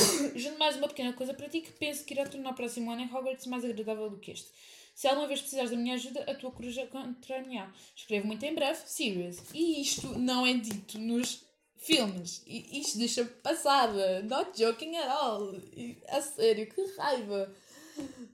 Junto 0.34 0.58
mais 0.58 0.76
uma 0.76 0.88
pequena 0.88 1.12
coisa 1.12 1.34
para 1.34 1.48
ti 1.48 1.60
que 1.60 1.72
penso 1.72 2.04
que 2.04 2.14
irá 2.14 2.26
tornar 2.26 2.50
o 2.50 2.54
próximo 2.54 2.90
ano 2.90 3.02
em 3.02 3.14
Hogwarts 3.14 3.46
mais 3.46 3.64
agradável 3.64 4.10
do 4.10 4.18
que 4.18 4.32
este. 4.32 4.48
Se 4.94 5.08
alguma 5.08 5.26
vez 5.26 5.40
precisares 5.40 5.70
da 5.70 5.76
minha 5.76 5.94
ajuda, 5.94 6.20
a 6.28 6.34
tua 6.34 6.50
coruja 6.50 6.86
contra-me-á. 6.86 7.72
Escrevo 7.96 8.26
muito 8.26 8.44
em 8.44 8.54
breve, 8.54 8.80
serious. 8.86 9.38
E 9.54 9.80
isto 9.80 10.18
não 10.18 10.46
é 10.46 10.54
dito 10.54 10.98
nos 10.98 11.42
filmes. 11.76 12.42
E 12.46 12.80
isto 12.80 12.98
deixa 12.98 13.24
passada. 13.24 14.22
Not 14.22 14.58
joking 14.60 14.96
at 14.96 15.08
all. 15.08 15.54
E, 15.74 16.02
a 16.08 16.20
sério, 16.20 16.66
que 16.66 16.82
raiva. 16.96 17.54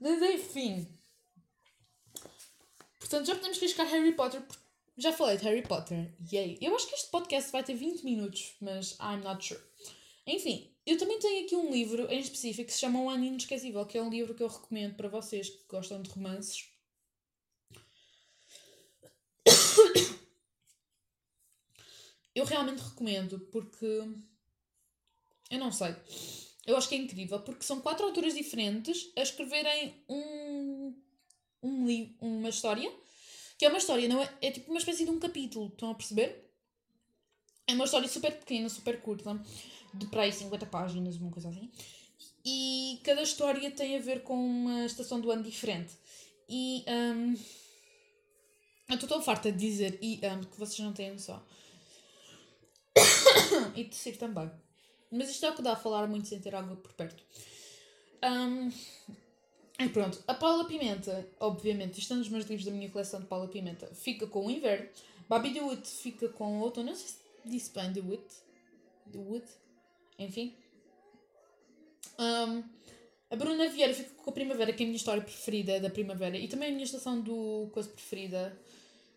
Mas 0.01 0.21
enfim. 0.21 0.87
Portanto, 2.99 3.27
já 3.27 3.35
podemos 3.35 3.59
riscar 3.59 3.87
Harry 3.87 4.13
Potter. 4.13 4.41
Já 4.97 5.13
falei 5.13 5.37
de 5.37 5.45
Harry 5.45 5.61
Potter. 5.61 6.13
Yay. 6.31 6.57
Eu 6.59 6.75
acho 6.75 6.87
que 6.87 6.95
este 6.95 7.09
podcast 7.09 7.51
vai 7.51 7.63
ter 7.63 7.75
20 7.75 8.03
minutos, 8.03 8.55
mas 8.59 8.97
I'm 8.99 9.23
not 9.23 9.45
sure. 9.45 9.61
Enfim, 10.25 10.69
eu 10.87 10.97
também 10.97 11.19
tenho 11.19 11.45
aqui 11.45 11.55
um 11.55 11.71
livro 11.71 12.11
em 12.11 12.19
específico 12.19 12.65
que 12.67 12.73
se 12.73 12.79
chama 12.79 13.01
O 13.01 13.09
Ano 13.09 13.25
Inesquecível, 13.25 13.85
que 13.85 13.97
é 13.97 14.01
um 14.01 14.09
livro 14.09 14.33
que 14.33 14.41
eu 14.41 14.47
recomendo 14.47 14.95
para 14.95 15.09
vocês 15.09 15.49
que 15.49 15.63
gostam 15.67 16.01
de 16.01 16.09
romances. 16.09 16.69
Eu 22.33 22.45
realmente 22.45 22.81
recomendo 22.81 23.39
porque. 23.51 24.03
Eu 25.49 25.59
não 25.59 25.71
sei. 25.71 25.95
Eu 26.65 26.77
acho 26.77 26.87
que 26.89 26.95
é 26.95 26.97
incrível 26.97 27.39
porque 27.41 27.63
são 27.63 27.81
quatro 27.81 28.05
autores 28.05 28.35
diferentes 28.35 29.11
a 29.15 29.21
escreverem 29.21 30.03
um, 30.07 30.93
um 31.63 32.15
uma 32.19 32.49
história 32.49 32.91
que 33.57 33.65
é 33.65 33.69
uma 33.69 33.79
história, 33.79 34.07
não 34.07 34.21
é, 34.21 34.29
é 34.41 34.51
tipo 34.51 34.69
uma 34.69 34.77
espécie 34.77 35.03
de 35.03 35.09
um 35.09 35.19
capítulo, 35.19 35.67
estão 35.67 35.89
a 35.89 35.95
perceber? 35.95 36.47
É 37.65 37.73
uma 37.73 37.85
história 37.85 38.07
super 38.07 38.31
pequena, 38.37 38.69
super 38.69 39.01
curta, 39.01 39.43
de 39.97 40.05
para 40.07 40.23
aí 40.23 40.31
50 40.31 40.65
páginas, 40.67 41.17
uma 41.17 41.31
coisa 41.31 41.49
assim. 41.49 41.69
E 42.45 42.99
cada 43.03 43.21
história 43.21 43.69
tem 43.71 43.97
a 43.97 43.99
ver 44.01 44.23
com 44.23 44.35
uma 44.35 44.85
estação 44.85 45.19
do 45.19 45.29
ano 45.31 45.43
diferente. 45.43 45.93
E 46.49 46.85
um, 46.87 47.35
eu 48.89 48.95
estou 48.95 49.09
tão 49.09 49.21
farta 49.21 49.51
de 49.51 49.57
dizer 49.57 49.99
e 50.01 50.19
um, 50.23 50.41
que 50.41 50.57
vocês 50.57 50.79
não 50.79 50.93
têm 50.93 51.11
noção 51.11 51.43
e 53.75 53.83
tecer 53.83 54.17
também. 54.17 54.49
Mas 55.11 55.29
isto 55.29 55.45
é 55.45 55.49
o 55.49 55.55
que 55.55 55.61
dá 55.61 55.73
a 55.73 55.75
falar 55.75 56.07
muito 56.07 56.27
sem 56.27 56.39
ter 56.39 56.55
água 56.55 56.75
por 56.75 56.93
perto. 56.93 57.21
Um, 58.23 58.71
e 59.79 59.89
pronto, 59.89 60.23
a 60.27 60.33
Paula 60.33 60.65
Pimenta, 60.65 61.27
obviamente, 61.39 61.99
estão 61.99 62.17
nos 62.17 62.29
meus 62.29 62.45
livros 62.45 62.65
da 62.65 62.71
minha 62.71 62.89
coleção 62.89 63.19
de 63.19 63.27
Paula 63.27 63.47
Pimenta, 63.47 63.87
fica 63.93 64.25
com 64.25 64.47
o 64.47 64.51
inverno. 64.51 64.87
The 65.29 65.61
Wood 65.61 65.87
fica 65.87 66.29
com 66.29 66.59
o 66.59 66.61
outono. 66.61 66.87
Não 66.87 66.95
sei 66.95 67.07
se 67.07 67.17
disse 67.45 67.71
bem 67.73 67.91
The 67.93 68.01
Wood. 68.01 69.45
Enfim. 70.17 70.55
Um, 72.19 72.63
a 73.29 73.35
Bruna 73.35 73.67
Vieira 73.69 73.93
fica 73.93 74.09
com 74.15 74.29
a 74.29 74.33
Primavera, 74.33 74.73
que 74.73 74.83
é 74.83 74.85
a 74.85 74.87
minha 74.87 74.97
história 74.97 75.21
preferida 75.21 75.79
da 75.79 75.89
Primavera. 75.89 76.37
E 76.37 76.47
também 76.47 76.69
a 76.69 76.71
minha 76.71 76.83
estação 76.83 77.19
do 77.19 77.69
coisa 77.73 77.89
preferida. 77.89 78.57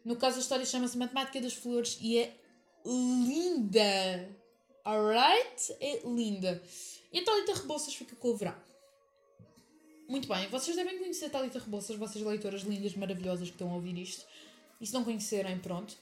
No 0.04 0.16
caso, 0.16 0.38
a 0.38 0.40
história 0.40 0.64
chama-se 0.64 0.98
Matemática 0.98 1.40
das 1.40 1.54
Flores 1.54 1.98
e 2.00 2.18
é 2.18 2.34
linda. 2.84 4.28
Alright? 4.84 5.76
É 5.80 6.00
linda. 6.04 6.62
E 7.12 7.18
a 7.18 7.24
Thalita 7.24 7.54
Rebouças 7.54 7.94
fica 7.94 8.16
com 8.16 8.28
o 8.28 8.36
verão. 8.36 8.54
Muito 10.08 10.26
bem, 10.26 10.48
vocês 10.48 10.76
devem 10.76 10.98
conhecer 10.98 11.26
a 11.26 11.30
Thalita 11.30 11.60
Rebouças, 11.60 11.96
vocês 11.96 12.24
leitoras 12.24 12.62
lindas, 12.62 12.94
maravilhosas 12.94 13.48
que 13.48 13.54
estão 13.54 13.70
a 13.70 13.74
ouvir 13.74 13.96
isto. 13.96 14.26
E 14.80 14.86
se 14.86 14.92
não 14.92 15.04
conhecerem, 15.04 15.58
pronto. 15.58 15.96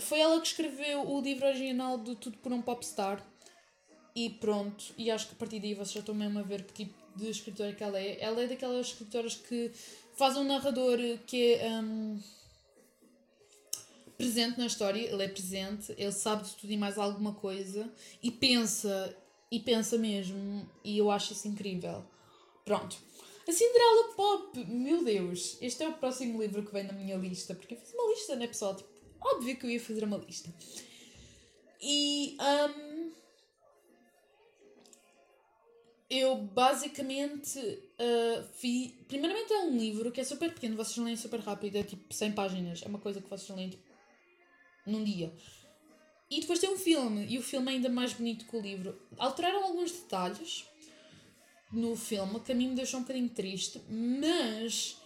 Foi 0.00 0.18
ela 0.18 0.38
que 0.40 0.48
escreveu 0.48 1.08
o 1.08 1.20
livro 1.22 1.46
original 1.46 1.96
de 1.96 2.16
Tudo 2.16 2.36
por 2.38 2.52
um 2.52 2.60
Popstar. 2.60 3.24
E 4.16 4.30
pronto, 4.30 4.94
e 4.96 5.10
acho 5.10 5.28
que 5.28 5.34
a 5.34 5.36
partir 5.36 5.60
daí 5.60 5.74
vocês 5.74 5.92
já 5.92 6.00
estão 6.00 6.14
mesmo 6.14 6.38
a 6.38 6.42
ver 6.42 6.64
que 6.64 6.72
tipo 6.72 6.94
de 7.14 7.28
escritora 7.28 7.74
que 7.74 7.84
ela 7.84 8.00
é. 8.00 8.18
Ela 8.18 8.42
é 8.42 8.46
daquelas 8.46 8.86
escritoras 8.86 9.34
que 9.34 9.70
faz 10.16 10.38
um 10.38 10.44
narrador 10.44 10.98
que 11.26 11.54
é. 11.54 11.70
Um, 11.70 12.18
presente 14.16 14.58
na 14.58 14.64
história, 14.64 14.98
ele 14.98 15.22
é 15.22 15.28
presente, 15.28 15.94
ele 15.98 16.10
sabe 16.12 16.44
de 16.44 16.56
tudo 16.56 16.72
e 16.72 16.76
mais 16.78 16.96
alguma 16.96 17.34
coisa 17.34 17.92
e 18.22 18.30
pensa, 18.30 19.14
e 19.50 19.60
pensa 19.60 19.98
mesmo, 19.98 20.66
e 20.82 20.96
eu 20.96 21.10
acho 21.10 21.34
isso 21.34 21.46
incrível. 21.46 22.02
Pronto. 22.64 22.96
A 23.46 23.52
Cinderela 23.52 24.14
Pop, 24.14 24.64
meu 24.64 25.04
Deus, 25.04 25.58
este 25.60 25.84
é 25.84 25.88
o 25.88 25.92
próximo 25.92 26.40
livro 26.40 26.64
que 26.64 26.72
vem 26.72 26.84
na 26.84 26.94
minha 26.94 27.16
lista, 27.16 27.54
porque 27.54 27.74
eu 27.74 27.78
fiz 27.78 27.92
uma 27.92 28.10
lista, 28.10 28.34
né 28.36 28.46
pessoal? 28.46 28.74
Tipo, 28.74 28.88
óbvio 29.20 29.56
que 29.56 29.66
eu 29.66 29.70
ia 29.70 29.80
fazer 29.80 30.02
uma 30.02 30.16
lista. 30.16 30.52
E 31.80 32.36
um, 32.40 32.85
eu 36.08 36.36
basicamente 36.36 37.58
uh, 37.58 38.44
vi. 38.60 38.94
Primeiramente 39.08 39.52
é 39.52 39.58
um 39.60 39.76
livro 39.76 40.12
que 40.12 40.20
é 40.20 40.24
super 40.24 40.52
pequeno, 40.52 40.76
vocês 40.76 40.96
leem 40.96 41.16
super 41.16 41.40
rápido, 41.40 41.76
é 41.76 41.82
tipo 41.82 42.12
100 42.12 42.32
páginas, 42.32 42.82
é 42.82 42.88
uma 42.88 42.98
coisa 42.98 43.20
que 43.20 43.28
vocês 43.28 43.56
leem 43.56 43.70
tipo 43.70 43.84
num 44.86 45.02
dia. 45.02 45.32
E 46.30 46.40
depois 46.40 46.58
tem 46.58 46.70
um 46.70 46.76
filme, 46.78 47.26
e 47.28 47.38
o 47.38 47.42
filme 47.42 47.70
é 47.70 47.74
ainda 47.74 47.88
mais 47.88 48.12
bonito 48.12 48.46
que 48.46 48.56
o 48.56 48.60
livro. 48.60 49.00
Alteraram 49.16 49.64
alguns 49.64 49.92
detalhes 49.92 50.64
no 51.72 51.96
filme, 51.96 52.40
que 52.40 52.52
a 52.52 52.54
mim 52.54 52.68
me 52.68 52.74
deixou 52.74 53.00
um 53.00 53.02
bocadinho 53.02 53.28
triste, 53.28 53.80
mas. 53.88 55.00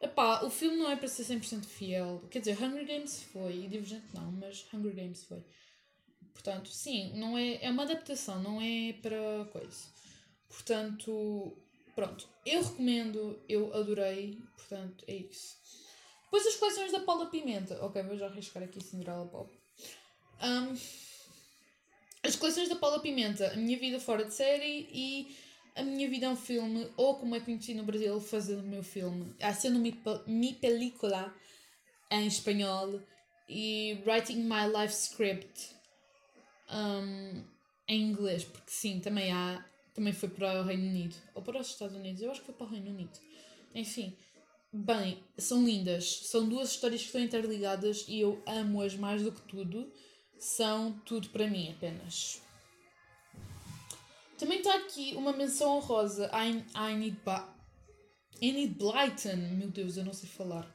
Epá, 0.00 0.42
o 0.42 0.50
filme 0.50 0.76
não 0.76 0.90
é 0.90 0.96
para 0.96 1.06
ser 1.06 1.22
100% 1.22 1.64
fiel. 1.64 2.22
Quer 2.28 2.40
dizer, 2.40 2.60
Hunger 2.60 2.84
Games 2.84 3.22
foi, 3.32 3.64
e 3.64 3.68
Divergente 3.68 4.06
não, 4.12 4.32
mas 4.32 4.66
Hunger 4.74 4.94
Games 4.94 5.24
foi. 5.24 5.44
Portanto, 6.32 6.68
sim, 6.70 7.12
não 7.14 7.38
é, 7.38 7.62
é 7.62 7.70
uma 7.70 7.84
adaptação, 7.84 8.42
não 8.42 8.60
é 8.60 8.94
para 8.94 9.44
coisa. 9.52 9.92
Portanto, 10.52 11.56
pronto. 11.94 12.28
Eu 12.44 12.62
recomendo, 12.62 13.42
eu 13.48 13.74
adorei, 13.74 14.38
portanto, 14.56 15.04
é 15.08 15.14
isso. 15.14 15.56
Depois 16.24 16.46
as 16.46 16.56
coleções 16.56 16.92
da 16.92 17.00
Paula 17.00 17.26
Pimenta. 17.26 17.82
Ok, 17.84 18.02
vou 18.02 18.16
já 18.16 18.26
arriscar 18.26 18.62
aqui 18.62 18.82
Cinderela 18.82 19.26
Pop. 19.26 19.50
Um, 20.42 20.76
as 22.22 22.36
coleções 22.36 22.68
da 22.68 22.76
Paula 22.76 23.00
Pimenta, 23.00 23.52
A 23.52 23.56
Minha 23.56 23.78
Vida 23.78 23.98
Fora 23.98 24.24
de 24.24 24.34
Série 24.34 24.88
e 24.92 25.36
A 25.74 25.82
Minha 25.82 26.08
Vida 26.08 26.26
é 26.26 26.28
um 26.28 26.36
Filme, 26.36 26.90
ou 26.96 27.16
como 27.16 27.34
é 27.34 27.40
conhecido 27.40 27.80
no 27.80 27.86
Brasil, 27.86 28.20
Fazer 28.20 28.56
o 28.56 28.62
Meu 28.62 28.82
Filme. 28.82 29.34
Haciendo 29.40 29.78
mi, 29.78 30.00
mi 30.26 30.54
Película 30.54 31.34
em 32.10 32.26
espanhol 32.26 33.00
e 33.48 34.02
Writing 34.06 34.44
My 34.44 34.66
Life 34.68 34.94
Script 34.94 35.74
um, 36.70 37.44
em 37.88 38.02
inglês, 38.02 38.44
porque 38.44 38.70
sim, 38.70 39.00
também 39.00 39.32
há, 39.32 39.64
também 39.94 40.12
foi 40.12 40.28
para 40.28 40.60
o 40.60 40.64
Reino 40.64 40.88
Unido, 40.88 41.16
ou 41.34 41.42
para 41.42 41.60
os 41.60 41.68
Estados 41.68 41.96
Unidos, 41.96 42.22
eu 42.22 42.30
acho 42.30 42.40
que 42.40 42.46
foi 42.46 42.54
para 42.54 42.66
o 42.66 42.70
Reino 42.70 42.90
Unido. 42.90 43.18
Enfim, 43.74 44.16
Bem, 44.74 45.22
são 45.36 45.62
lindas. 45.62 46.20
São 46.24 46.48
duas 46.48 46.70
histórias 46.70 47.02
que 47.02 47.06
estão 47.08 47.20
interligadas 47.20 48.06
e 48.08 48.18
eu 48.18 48.42
amo-as 48.46 48.94
mais 48.94 49.22
do 49.22 49.30
que 49.30 49.42
tudo. 49.42 49.92
São 50.38 50.98
tudo 51.04 51.28
para 51.28 51.46
mim 51.46 51.70
apenas. 51.70 52.40
Também 54.38 54.58
está 54.58 54.74
aqui 54.74 55.14
uma 55.14 55.34
menção 55.34 55.76
honrosa 55.76 56.30
a 56.32 56.90
Enid, 56.90 57.18
ba 57.22 57.54
Enid 58.40 58.74
Blyton. 58.74 59.36
Meu 59.58 59.68
Deus, 59.68 59.98
eu 59.98 60.06
não 60.06 60.14
sei 60.14 60.26
falar. 60.26 60.66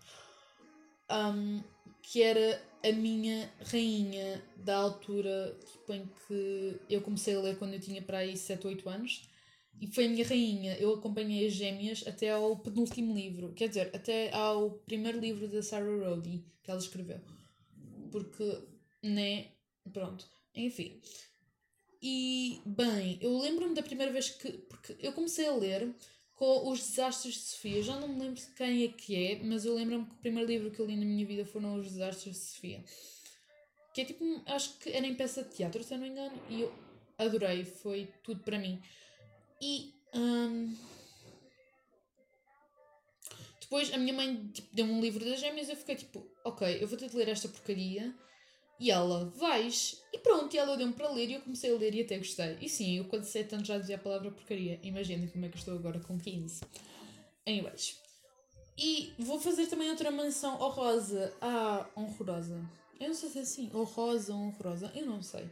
Um, 1.10 1.64
que 2.02 2.22
era 2.22 2.62
a 2.84 2.92
minha 2.92 3.52
rainha 3.72 4.44
da 4.58 4.78
altura 4.78 5.58
tipo, 5.66 5.94
em 5.94 6.10
que 6.28 6.80
eu 6.90 7.02
comecei 7.02 7.36
a 7.36 7.40
ler 7.40 7.58
quando 7.58 7.74
eu 7.74 7.80
tinha 7.80 8.02
para 8.02 8.20
aí 8.20 8.36
7 8.36 8.66
ou 8.66 8.74
8 8.74 8.90
anos 8.90 9.30
e 9.80 9.88
foi 9.88 10.06
a 10.06 10.10
minha 10.10 10.26
rainha. 10.26 10.78
Eu 10.78 10.94
acompanhei 10.94 11.48
as 11.48 11.54
gêmeas 11.54 12.04
até 12.08 12.32
ao 12.32 12.58
penúltimo 12.58 13.14
livro, 13.14 13.54
quer 13.54 13.70
dizer, 13.70 13.92
até 13.96 14.34
ao 14.34 14.72
primeiro 14.72 15.20
livro 15.20 15.48
da 15.48 15.62
Sarah 15.62 15.86
Rowdy 15.86 16.44
que 16.64 16.72
ela 16.72 16.80
escreveu. 16.80 17.20
Porque, 18.12 18.64
né? 19.04 19.48
Pronto, 19.94 20.28
enfim. 20.56 21.00
E, 22.02 22.62
bem, 22.66 23.18
eu 23.22 23.38
lembro-me 23.40 23.74
da 23.74 23.84
primeira 23.84 24.12
vez 24.12 24.30
que. 24.30 24.52
Porque 24.52 24.96
eu 25.00 25.14
comecei 25.14 25.48
a 25.48 25.56
ler 25.56 25.94
com 26.38 26.70
Os 26.70 26.80
Desastres 26.80 27.34
de 27.34 27.42
Sofia. 27.42 27.84
Já 27.84 28.00
não 28.00 28.08
me 28.08 28.20
lembro 28.20 28.36
de 28.36 28.48
quem 28.52 28.84
é 28.84 28.88
que 28.88 29.16
é, 29.16 29.44
mas 29.44 29.66
eu 29.66 29.74
lembro-me 29.74 30.06
que 30.06 30.14
o 30.14 30.18
primeiro 30.18 30.50
livro 30.50 30.72
que 30.72 30.80
eu 30.80 30.86
li 30.86 30.96
na 30.96 31.06
minha 31.06 31.26
vida 31.26 31.44
foram 31.46 31.76
Os 31.76 31.88
Desastres 31.88 32.36
de 32.36 32.42
Sofia. 32.42 32.84
que 33.94 34.02
é 34.02 34.06
tipo, 34.06 34.24
acho 34.46 34.78
que 34.78 34.92
era 34.92 35.06
em 35.06 35.16
peça 35.16 35.44
de 35.44 35.50
teatro, 35.50 35.84
se 35.84 35.94
eu 35.94 35.98
não 35.98 36.06
me 36.06 36.12
engano, 36.12 36.40
e 36.50 36.62
eu 36.62 36.74
adorei, 37.18 37.66
foi 37.66 38.08
tudo 38.24 38.42
para 38.44 38.60
mim. 38.60 38.80
E 39.60 39.92
hum, 40.14 40.76
depois 43.60 43.92
a 43.92 43.98
minha 43.98 44.14
mãe 44.14 44.48
tipo, 44.54 44.68
deu-me 44.76 44.94
um 44.94 45.02
livro 45.02 45.26
das 45.26 45.40
gêmeas 45.40 45.68
e 45.68 45.72
eu 45.72 45.76
fiquei 45.76 45.96
tipo, 45.96 46.24
ok, 46.46 46.78
eu 46.80 46.88
vou 46.88 46.98
ter 46.98 47.10
de 47.10 47.18
ler 47.18 47.30
esta 47.30 47.50
porcaria. 47.50 48.14
E 48.80 48.92
ela, 48.92 49.26
vais. 49.36 50.02
E 50.14 50.20
pronto, 50.20 50.54
e 50.54 50.58
ela 50.58 50.78
deu-me 50.78 50.94
para 50.94 51.10
ler 51.10 51.30
e 51.30 51.34
eu 51.34 51.42
comecei 51.42 51.74
a 51.74 51.78
ler 51.78 51.96
e 51.96 52.02
até 52.02 52.18
gostei. 52.18 52.58
E 52.62 52.70
sim, 52.70 52.98
eu 52.98 53.06
quando 53.06 53.24
sei 53.24 53.44
tanto 53.44 53.66
já 53.66 53.78
dizia 53.78 53.96
a 53.96 54.00
palavra 54.00 54.32
porcaria. 54.32 54.80
Imaginem 54.84 55.28
como 55.28 55.46
é 55.46 55.50
que 55.50 55.56
eu 55.56 55.60
estou 55.60 55.76
agora 55.76 56.00
com 56.00 56.18
15. 56.18 56.62
Anyways. 57.48 58.00
E 58.78 59.14
vou 59.18 59.40
fazer 59.40 59.66
também 59.68 59.90
outra 59.90 60.12
menção 60.12 60.62
honrosa. 60.62 61.34
Ah, 61.42 61.88
honrosa. 61.98 62.64
Eu 63.00 63.08
não 63.08 63.16
sei 63.16 63.30
se 63.30 63.40
é 63.40 63.42
assim. 63.42 63.72
Honrosa 63.74 64.34
ou 64.34 64.42
honrosa. 64.42 64.92
Eu 64.96 65.06
não 65.06 65.24
sei. 65.24 65.44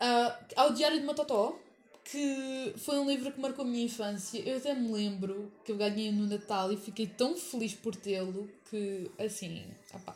Uh, 0.00 0.54
ao 0.54 0.72
Diário 0.72 1.00
de 1.00 1.06
Matotó, 1.06 1.58
que 2.04 2.74
foi 2.76 2.98
um 2.98 3.08
livro 3.08 3.32
que 3.32 3.40
marcou 3.40 3.64
a 3.64 3.68
minha 3.68 3.84
infância. 3.84 4.38
Eu 4.38 4.58
até 4.58 4.74
me 4.74 4.92
lembro 4.92 5.50
que 5.64 5.72
eu 5.72 5.76
ganhei 5.76 6.12
no 6.12 6.26
Natal 6.26 6.70
e 6.72 6.76
fiquei 6.76 7.06
tão 7.06 7.36
feliz 7.36 7.74
por 7.74 7.96
tê-lo 7.96 8.48
que, 8.70 9.10
assim, 9.18 9.64
opá. 9.92 10.14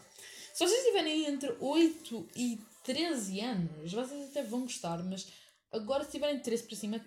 Se 0.59 0.67
vocês 0.67 0.87
tiverem 0.87 1.27
entre 1.27 1.55
8 1.61 2.31
e 2.35 2.59
13 2.83 3.39
anos, 3.39 3.93
vocês 3.93 4.29
até 4.29 4.43
vão 4.43 4.63
gostar, 4.63 5.05
mas 5.05 5.29
agora 5.71 6.03
se 6.03 6.11
tiverem 6.11 6.41
13 6.41 6.65
para 6.65 6.77
cima, 6.77 7.07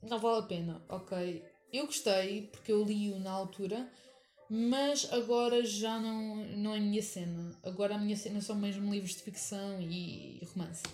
não 0.00 0.20
vale 0.20 0.38
a 0.38 0.42
pena, 0.42 0.80
ok? 0.88 1.42
Eu 1.72 1.86
gostei 1.86 2.42
porque 2.42 2.70
eu 2.70 2.84
li-o 2.84 3.18
na 3.18 3.32
altura, 3.32 3.90
mas 4.48 5.12
agora 5.12 5.64
já 5.64 5.98
não, 5.98 6.36
não 6.56 6.72
é 6.72 6.78
a 6.78 6.80
minha 6.80 7.02
cena. 7.02 7.58
Agora 7.64 7.96
a 7.96 7.98
minha 7.98 8.16
cena 8.16 8.40
são 8.40 8.54
mesmo 8.54 8.92
livros 8.92 9.16
de 9.16 9.22
ficção 9.24 9.80
e 9.80 10.40
romance. 10.54 10.84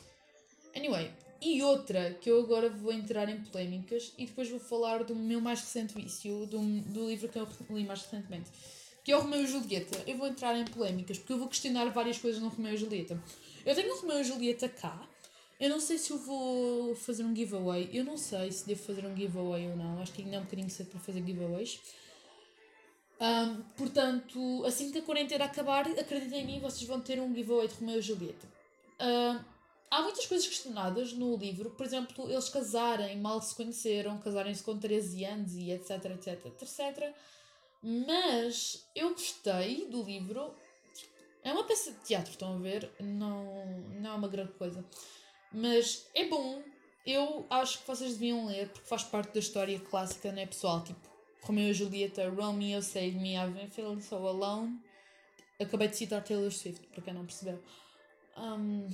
Anyway, 0.75 1.13
e 1.43 1.63
outra 1.63 2.15
que 2.15 2.31
eu 2.31 2.41
agora 2.41 2.71
vou 2.71 2.95
entrar 2.95 3.29
em 3.29 3.45
polémicas 3.45 4.15
e 4.17 4.25
depois 4.25 4.49
vou 4.49 4.59
falar 4.59 5.05
do 5.05 5.15
meu 5.15 5.39
mais 5.39 5.61
recente 5.61 5.95
vício, 5.95 6.47
do, 6.47 6.59
do 6.81 7.11
livro 7.11 7.29
que 7.29 7.39
eu 7.39 7.47
li 7.69 7.85
mais 7.85 8.01
recentemente, 8.01 8.51
que 9.05 9.13
é 9.13 9.17
o 9.17 9.21
Romeu 9.21 9.43
e 9.43 9.47
Julieta. 9.47 10.03
Eu 10.07 10.17
vou 10.17 10.27
entrar 10.27 10.59
em 10.59 10.65
polémicas 10.65 11.19
porque 11.19 11.35
eu 11.35 11.39
vou 11.39 11.47
questionar 11.47 11.85
várias 11.91 12.19
coisas 12.19 12.41
no 12.41 12.49
Romeu 12.49 12.73
e 12.73 12.77
Julieta. 12.77 13.23
Eu 13.65 13.75
tenho 13.75 13.95
o 13.95 14.01
Romeu 14.01 14.21
e 14.21 14.25
Julieta 14.25 14.69
cá. 14.69 15.07
Eu 15.61 15.69
não 15.71 15.79
sei 15.79 15.99
se 15.99 16.11
eu 16.11 16.19
vou 16.19 16.97
fazer 16.97 17.23
um 17.23 17.37
giveaway. 17.37 17.91
Eu 17.93 18.03
não 18.03 18.17
sei 18.17 18.51
se 18.51 18.67
devo 18.67 18.83
fazer 18.83 19.07
um 19.07 19.15
giveaway 19.15 19.69
ou 19.71 19.77
não. 19.77 20.01
Acho 20.01 20.13
que 20.13 20.23
ainda 20.23 20.37
é 20.37 20.39
um 20.41 20.45
bocadinho 20.45 20.71
cedo 20.71 20.91
para 20.91 21.01
fazer 21.01 21.23
giveaways. 21.23 21.79
Um, 23.21 23.63
portanto, 23.77 24.65
assim 24.67 24.91
que 24.91 24.99
a 24.99 25.03
quarentena 25.03 25.45
acabar, 25.45 25.87
acreditem 25.87 26.41
em 26.41 26.47
mim, 26.47 26.61
vocês 26.61 26.83
vão 26.89 27.01
ter 27.01 27.21
um 27.21 27.33
giveaway 27.35 27.69
de 27.69 27.75
Romeu 27.75 27.99
e 27.99 28.03
Julieta. 28.03 28.49
Um, 29.01 29.39
há 29.91 30.03
muitas 30.03 30.27
coisas 30.27 30.47
questionadas 30.47 31.13
no 31.13 31.37
livro, 31.37 31.71
por 31.71 31.87
exemplo, 31.87 32.29
eles 32.31 32.49
casarem, 32.49 33.19
mal 33.21 33.41
se 33.41 33.55
conheceram, 33.55 34.19
casarem-se 34.19 34.63
com 34.63 34.79
13 34.79 35.25
anos 35.25 35.55
e 35.55 35.71
etc, 35.71 36.05
etc, 36.07 36.47
etc. 36.47 37.15
Mas 37.87 38.89
eu 38.95 39.11
gostei 39.11 39.87
do 39.89 40.03
livro. 40.03 40.55
É 41.43 41.53
uma 41.53 41.65
peça 41.65 41.93
de 41.93 41.99
teatro, 41.99 42.31
estão 42.31 42.55
a 42.55 42.59
ver? 42.59 42.91
Não, 42.99 43.67
não 44.01 44.11
é 44.11 44.15
uma 44.15 44.29
grande 44.29 44.53
coisa. 44.53 44.83
Mas 45.53 46.09
é 46.15 46.27
bom. 46.27 46.63
Eu 47.05 47.47
acho 47.51 47.81
que 47.81 47.87
vocês 47.87 48.15
deviam 48.15 48.47
ler, 48.47 48.71
porque 48.71 48.89
faz 48.89 49.03
parte 49.05 49.35
da 49.35 49.41
história 49.41 49.79
clássica, 49.79 50.33
né, 50.33 50.47
pessoal? 50.47 50.83
Tipo, 50.83 51.07
Romeo 51.43 51.69
e 51.69 51.75
Julieta, 51.75 52.31
Romeo 52.31 52.81
saved 52.81 53.19
me, 53.19 53.35
I've 53.35 53.53
been 53.53 54.01
so 54.01 54.17
alone. 54.17 54.81
Acabei 55.61 55.89
de 55.89 55.97
citar 55.97 56.25
Taylor 56.25 56.51
Swift, 56.51 56.87
para 56.87 57.03
quem 57.03 57.13
não 57.13 57.27
percebeu. 57.27 57.63
Um, 58.39 58.89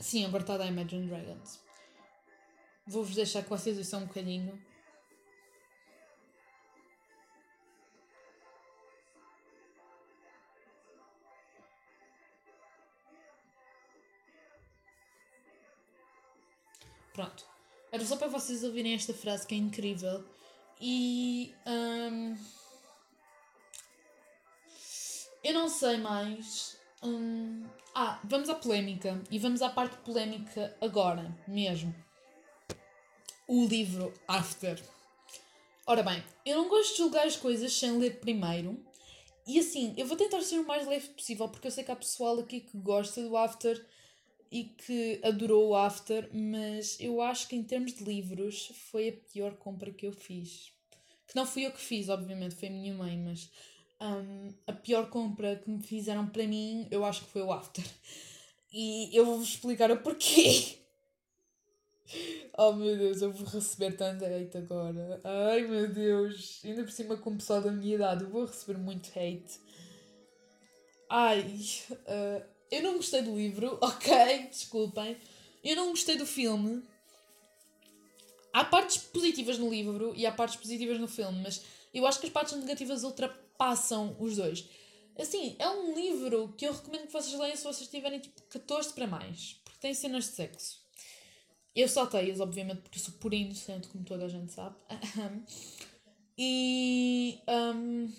sim, 0.00 0.24
agora 0.24 0.42
está 0.42 0.56
da 0.56 0.66
Imagine 0.66 1.06
Dragons. 1.06 1.60
Vou-vos 2.86 3.14
deixar 3.14 3.42
que 3.42 3.50
vocês 3.50 3.76
ouçam 3.76 4.00
um 4.00 4.06
bocadinho. 4.06 4.58
Pronto. 17.16 17.46
Era 17.90 18.04
só 18.04 18.14
para 18.16 18.28
vocês 18.28 18.62
ouvirem 18.62 18.92
esta 18.92 19.14
frase 19.14 19.46
que 19.46 19.54
é 19.54 19.58
incrível. 19.58 20.22
E. 20.78 21.54
Um, 21.66 22.36
eu 25.42 25.54
não 25.54 25.66
sei 25.70 25.96
mais. 25.96 26.76
Um, 27.02 27.64
ah, 27.94 28.20
vamos 28.22 28.50
à 28.50 28.54
polémica. 28.54 29.18
E 29.30 29.38
vamos 29.38 29.62
à 29.62 29.70
parte 29.70 29.96
polémica 30.04 30.76
agora, 30.78 31.34
mesmo. 31.48 31.94
O 33.48 33.64
livro 33.64 34.12
After. 34.28 34.78
Ora 35.86 36.02
bem, 36.02 36.22
eu 36.44 36.56
não 36.56 36.68
gosto 36.68 36.92
de 36.92 36.98
julgar 36.98 37.26
as 37.26 37.36
coisas 37.36 37.72
sem 37.72 37.96
ler 37.96 38.20
primeiro. 38.20 38.78
E 39.46 39.58
assim, 39.58 39.94
eu 39.96 40.06
vou 40.06 40.18
tentar 40.18 40.42
ser 40.42 40.58
o 40.58 40.66
mais 40.66 40.86
leve 40.86 41.08
possível, 41.08 41.48
porque 41.48 41.68
eu 41.68 41.70
sei 41.70 41.82
que 41.82 41.92
há 41.92 41.96
pessoal 41.96 42.38
aqui 42.40 42.60
que 42.60 42.76
gosta 42.76 43.22
do 43.22 43.36
After 43.38 43.82
e 44.50 44.64
que 44.64 45.20
adorou 45.24 45.68
o 45.68 45.76
After, 45.76 46.28
mas 46.32 46.96
eu 47.00 47.20
acho 47.20 47.48
que 47.48 47.56
em 47.56 47.62
termos 47.62 47.94
de 47.94 48.04
livros 48.04 48.72
foi 48.90 49.08
a 49.08 49.32
pior 49.32 49.54
compra 49.56 49.90
que 49.90 50.06
eu 50.06 50.12
fiz. 50.12 50.72
Que 51.26 51.34
não 51.34 51.46
fui 51.46 51.66
eu 51.66 51.72
que 51.72 51.80
fiz, 51.80 52.08
obviamente, 52.08 52.54
foi 52.54 52.68
a 52.68 52.72
minha 52.72 52.94
mãe, 52.94 53.18
mas 53.18 53.50
um, 54.00 54.52
a 54.66 54.72
pior 54.72 55.08
compra 55.10 55.56
que 55.56 55.70
me 55.70 55.82
fizeram 55.82 56.26
para 56.26 56.46
mim, 56.46 56.86
eu 56.90 57.04
acho 57.04 57.24
que 57.24 57.30
foi 57.30 57.42
o 57.42 57.52
After. 57.52 57.84
E 58.72 59.10
eu 59.16 59.24
vou-vos 59.24 59.48
explicar 59.48 59.90
o 59.90 60.00
porquê. 60.00 60.78
Oh 62.58 62.72
meu 62.72 62.96
Deus, 62.96 63.20
eu 63.20 63.30
vou 63.32 63.46
receber 63.46 63.96
tanta 63.96 64.24
hate 64.24 64.56
agora. 64.56 65.20
Ai 65.24 65.62
meu 65.62 65.92
Deus, 65.92 66.62
ainda 66.64 66.84
por 66.84 66.90
cima 66.90 67.16
com 67.18 67.30
o 67.30 67.36
pessoal 67.36 67.60
da 67.60 67.70
minha 67.70 67.96
idade, 67.96 68.24
eu 68.24 68.30
vou 68.30 68.46
receber 68.46 68.78
muito 68.78 69.10
hate. 69.10 69.60
Ai, 71.10 71.42
uh, 71.90 72.55
eu 72.70 72.82
não 72.82 72.96
gostei 72.96 73.22
do 73.22 73.36
livro, 73.36 73.78
ok, 73.82 74.48
desculpem. 74.50 75.16
Eu 75.62 75.76
não 75.76 75.90
gostei 75.90 76.16
do 76.16 76.26
filme. 76.26 76.82
Há 78.52 78.64
partes 78.64 78.98
positivas 78.98 79.58
no 79.58 79.68
livro 79.68 80.14
e 80.16 80.24
há 80.24 80.32
partes 80.32 80.56
positivas 80.56 80.98
no 80.98 81.08
filme, 81.08 81.42
mas 81.42 81.62
eu 81.92 82.06
acho 82.06 82.20
que 82.20 82.26
as 82.26 82.32
partes 82.32 82.56
negativas 82.56 83.04
ultrapassam 83.04 84.16
os 84.18 84.36
dois. 84.36 84.64
Assim, 85.18 85.56
é 85.58 85.68
um 85.68 85.94
livro 85.94 86.54
que 86.56 86.66
eu 86.66 86.72
recomendo 86.72 87.06
que 87.06 87.12
vocês 87.12 87.38
leiam 87.38 87.56
se 87.56 87.64
vocês 87.64 87.88
tiverem 87.88 88.18
tipo 88.18 88.40
14 88.42 88.92
para 88.92 89.06
mais, 89.06 89.60
porque 89.64 89.78
tem 89.80 89.94
cenas 89.94 90.24
de 90.24 90.30
sexo. 90.30 90.80
Eu 91.74 91.88
saltei-as, 91.88 92.40
obviamente, 92.40 92.80
porque 92.80 92.98
sou 92.98 93.12
por 93.14 93.34
inocente, 93.34 93.88
como 93.88 94.04
toda 94.04 94.24
a 94.24 94.28
gente 94.28 94.52
sabe. 94.52 94.76
e. 96.38 97.38
Um, 97.46 98.10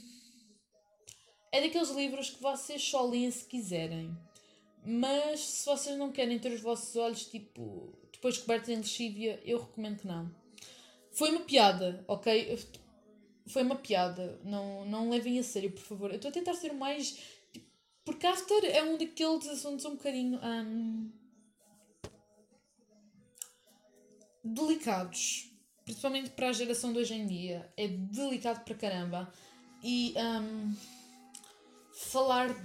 é 1.51 1.61
daqueles 1.61 1.89
livros 1.89 2.29
que 2.29 2.41
vocês 2.41 2.83
só 2.83 3.03
leem 3.05 3.31
se 3.31 3.45
quiserem. 3.45 4.15
Mas 4.89 5.41
se 5.41 5.65
vocês 5.65 5.97
não 5.97 6.13
querem 6.13 6.39
ter 6.39 6.53
os 6.53 6.61
vossos 6.61 6.95
olhos, 6.95 7.25
tipo, 7.25 7.93
depois 8.09 8.37
cobertos 8.37 8.69
em 8.69 8.77
lexívia, 8.77 9.37
eu 9.43 9.59
recomendo 9.59 9.99
que 9.99 10.07
não. 10.07 10.33
Foi 11.11 11.29
uma 11.29 11.41
piada, 11.41 12.05
ok? 12.07 12.57
Foi 13.47 13.63
uma 13.63 13.75
piada. 13.75 14.39
Não, 14.45 14.85
não 14.85 15.09
levem 15.09 15.39
a 15.39 15.43
sério, 15.43 15.73
por 15.73 15.81
favor. 15.81 16.09
Eu 16.11 16.15
estou 16.15 16.29
a 16.29 16.33
tentar 16.33 16.53
ser 16.53 16.71
mais. 16.71 17.19
Tipo, 17.51 17.67
porque 18.05 18.25
After 18.25 18.63
é 18.63 18.81
um 18.81 18.97
daqueles 18.97 19.45
assuntos 19.49 19.83
um 19.83 19.97
bocadinho. 19.97 20.39
Um, 20.41 21.11
delicados. 24.41 25.51
Principalmente 25.83 26.29
para 26.29 26.47
a 26.47 26.53
geração 26.53 26.93
de 26.93 26.99
hoje 26.99 27.13
em 27.13 27.27
dia. 27.27 27.69
É 27.75 27.89
delicado 27.89 28.63
para 28.63 28.75
caramba. 28.75 29.33
E. 29.83 30.13
Um, 30.15 30.73
falar 31.91 32.55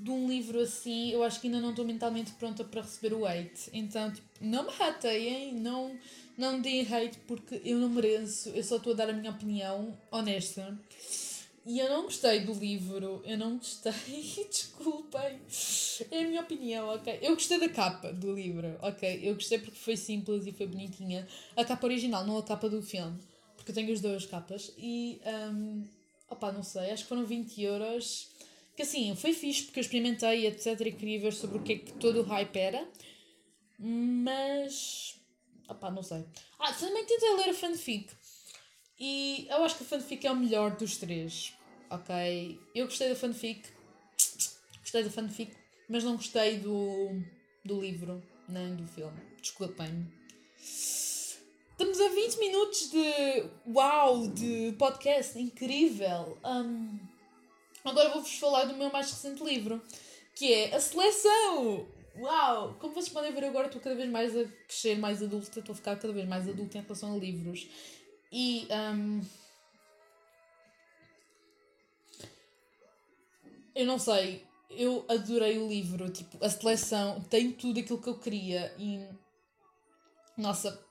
de 0.00 0.10
um 0.10 0.26
livro 0.26 0.60
assim, 0.60 1.10
eu 1.10 1.22
acho 1.22 1.38
que 1.40 1.46
ainda 1.46 1.60
não 1.60 1.70
estou 1.70 1.84
mentalmente 1.84 2.32
pronta 2.32 2.64
para 2.64 2.80
receber 2.80 3.14
o 3.14 3.26
hate. 3.26 3.68
Então, 3.72 4.10
tipo, 4.10 4.26
não 4.40 4.64
me 4.64 4.70
hateiem, 4.82 5.54
não, 5.54 5.94
não 6.38 6.58
deem 6.58 6.82
hate 6.82 7.18
porque 7.26 7.60
eu 7.64 7.78
não 7.78 7.88
mereço, 7.90 8.48
eu 8.50 8.64
só 8.64 8.76
estou 8.76 8.94
a 8.94 8.96
dar 8.96 9.10
a 9.10 9.12
minha 9.12 9.30
opinião 9.30 9.96
honesta. 10.10 10.78
E 11.66 11.78
eu 11.78 11.90
não 11.90 12.04
gostei 12.04 12.40
do 12.40 12.54
livro, 12.54 13.22
eu 13.26 13.36
não 13.36 13.58
gostei, 13.58 13.92
desculpem, 14.48 15.38
é 16.10 16.22
a 16.22 16.26
minha 16.26 16.40
opinião, 16.40 16.88
ok? 16.88 17.18
Eu 17.20 17.34
gostei 17.34 17.60
da 17.60 17.68
capa 17.68 18.10
do 18.10 18.32
livro, 18.32 18.78
ok? 18.80 19.20
Eu 19.22 19.34
gostei 19.34 19.58
porque 19.58 19.78
foi 19.78 19.98
simples 19.98 20.46
e 20.46 20.52
foi 20.52 20.66
bonitinha. 20.66 21.28
A 21.54 21.62
capa 21.62 21.86
original, 21.86 22.26
não 22.26 22.38
a 22.38 22.42
capa 22.42 22.70
do 22.70 22.80
filme, 22.80 23.18
porque 23.54 23.70
eu 23.70 23.74
tenho 23.74 23.92
as 23.92 24.00
duas 24.00 24.24
capas. 24.24 24.72
E, 24.78 25.20
um, 25.52 25.84
opá, 26.30 26.50
não 26.50 26.62
sei, 26.62 26.90
acho 26.90 27.02
que 27.02 27.08
foram 27.10 27.26
20 27.26 27.60
euros 27.62 28.30
que 28.76 28.82
assim, 28.82 29.14
foi 29.16 29.32
fixe 29.32 29.64
porque 29.64 29.80
eu 29.80 29.82
experimentei, 29.82 30.46
etc. 30.46 30.80
E 30.80 30.92
queria 30.92 31.20
ver 31.20 31.32
sobre 31.32 31.58
o 31.58 31.62
que 31.62 31.72
é 31.72 31.78
que 31.78 31.92
todo 31.94 32.20
o 32.20 32.24
hype 32.24 32.56
era. 32.56 32.88
Mas. 33.78 35.20
Opá, 35.68 35.90
não 35.90 36.02
sei. 36.02 36.24
Ah, 36.58 36.72
também 36.72 37.04
tentei 37.04 37.34
ler 37.36 37.50
a 37.50 37.54
fanfic. 37.54 38.10
E 38.98 39.46
eu 39.48 39.64
acho 39.64 39.76
que 39.76 39.84
a 39.84 39.86
fanfic 39.86 40.26
é 40.26 40.30
o 40.30 40.36
melhor 40.36 40.76
dos 40.76 40.98
três. 40.98 41.54
Ok? 41.88 42.60
Eu 42.74 42.86
gostei 42.86 43.08
da 43.08 43.16
fanfic. 43.16 43.68
Gostei 44.80 45.02
da 45.02 45.10
fanfic. 45.10 45.56
mas 45.88 46.04
não 46.04 46.16
gostei 46.16 46.58
do, 46.58 47.08
do 47.64 47.80
livro, 47.80 48.22
nem 48.48 48.76
do 48.76 48.86
filme. 48.86 49.18
Desculpem-me. 49.40 50.06
Estamos 50.58 51.98
a 51.98 52.08
20 52.08 52.38
minutos 52.38 52.90
de 52.90 53.44
uau, 53.66 54.28
de 54.28 54.74
podcast, 54.78 55.38
incrível. 55.38 56.36
Um, 56.44 56.98
agora 57.84 58.10
vou-vos 58.10 58.38
falar 58.38 58.64
do 58.64 58.74
meu 58.74 58.90
mais 58.90 59.10
recente 59.10 59.42
livro, 59.42 59.82
que 60.34 60.52
é 60.52 60.74
A 60.74 60.80
Seleção! 60.80 61.86
Uau! 62.16 62.76
Como 62.80 62.92
vocês 62.92 63.08
podem 63.08 63.32
ver 63.32 63.44
agora, 63.44 63.66
estou 63.66 63.80
cada 63.80 63.94
vez 63.94 64.08
mais 64.10 64.36
a 64.36 64.44
crescer, 64.66 64.98
mais 64.98 65.22
adulta, 65.22 65.58
estou 65.58 65.72
a 65.72 65.76
ficar 65.76 65.96
cada 65.96 66.12
vez 66.12 66.28
mais 66.28 66.48
adulta 66.48 66.78
em 66.78 66.82
relação 66.82 67.14
a 67.14 67.18
livros. 67.18 67.68
E. 68.32 68.68
Um, 68.70 69.20
eu 73.74 73.86
não 73.86 73.98
sei, 73.98 74.44
eu 74.70 75.04
adorei 75.08 75.58
o 75.58 75.68
livro, 75.68 76.10
tipo, 76.10 76.44
a 76.44 76.50
seleção 76.50 77.20
tem 77.22 77.52
tudo 77.52 77.80
aquilo 77.80 78.00
que 78.00 78.08
eu 78.08 78.18
queria 78.18 78.74
e. 78.78 79.06
Nossa, 80.36 80.84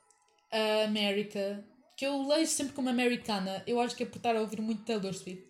a 0.52 0.84
América, 0.86 1.64
que 1.96 2.06
eu 2.06 2.28
leio 2.28 2.48
sempre 2.48 2.74
como 2.74 2.90
americana, 2.90 3.64
eu 3.68 3.80
acho 3.80 3.96
que 3.96 4.04
é 4.04 4.06
por 4.06 4.18
estar 4.18 4.36
a 4.36 4.42
ouvir 4.42 4.62
muito 4.62 4.84
Taylor 4.84 5.14
Swift. 5.14 5.49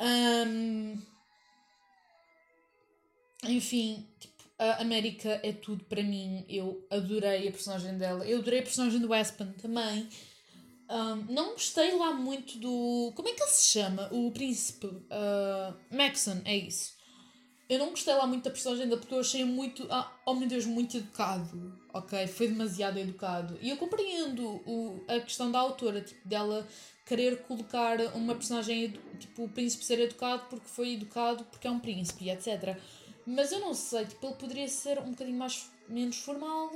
Um, 0.00 0.98
enfim, 3.44 4.06
tipo, 4.18 4.42
a 4.58 4.80
América 4.80 5.40
é 5.42 5.52
tudo 5.52 5.84
para 5.84 6.02
mim. 6.02 6.44
Eu 6.48 6.86
adorei 6.90 7.48
a 7.48 7.50
personagem 7.50 7.96
dela. 7.98 8.26
Eu 8.26 8.38
adorei 8.38 8.60
a 8.60 8.62
personagem 8.62 9.00
do 9.00 9.12
Aspen 9.12 9.52
também. 9.52 10.08
Um, 10.90 11.32
não 11.32 11.52
gostei 11.52 11.94
lá 11.96 12.12
muito 12.12 12.58
do. 12.58 13.12
Como 13.14 13.28
é 13.28 13.32
que 13.32 13.42
ele 13.42 13.50
se 13.50 13.68
chama? 13.70 14.08
O 14.10 14.30
príncipe. 14.32 14.86
Uh, 14.86 15.74
Maxon, 15.94 16.40
é 16.44 16.56
isso. 16.56 16.98
Eu 17.68 17.78
não 17.78 17.90
gostei 17.90 18.12
lá 18.12 18.26
muito 18.26 18.42
da 18.42 18.50
personagem 18.50 18.88
dele 18.88 19.00
porque 19.00 19.14
eu 19.14 19.20
achei 19.20 19.44
muito. 19.44 19.86
Ah, 19.90 20.12
oh 20.26 20.34
meu 20.34 20.48
Deus, 20.48 20.66
muito 20.66 20.96
educado. 20.96 21.78
Ok? 21.94 22.26
Foi 22.26 22.48
demasiado 22.48 22.98
educado. 22.98 23.56
E 23.62 23.70
eu 23.70 23.76
compreendo 23.76 24.44
o, 24.44 25.04
a 25.06 25.20
questão 25.20 25.52
da 25.52 25.60
autora, 25.60 26.00
tipo, 26.00 26.28
dela 26.28 26.66
querer 27.10 27.42
colocar 27.42 27.98
uma 28.14 28.36
personagem, 28.36 28.94
tipo, 29.18 29.42
o 29.42 29.48
príncipe 29.48 29.84
ser 29.84 29.98
educado 29.98 30.44
porque 30.48 30.68
foi 30.68 30.92
educado 30.92 31.44
porque 31.46 31.66
é 31.66 31.70
um 31.70 31.80
príncipe, 31.80 32.30
etc. 32.30 32.78
Mas 33.26 33.50
eu 33.50 33.58
não 33.58 33.74
sei, 33.74 34.06
tipo, 34.06 34.28
ele 34.28 34.36
poderia 34.36 34.68
ser 34.68 35.00
um 35.00 35.10
bocadinho 35.10 35.36
mais, 35.36 35.68
menos 35.88 36.18
formal. 36.18 36.70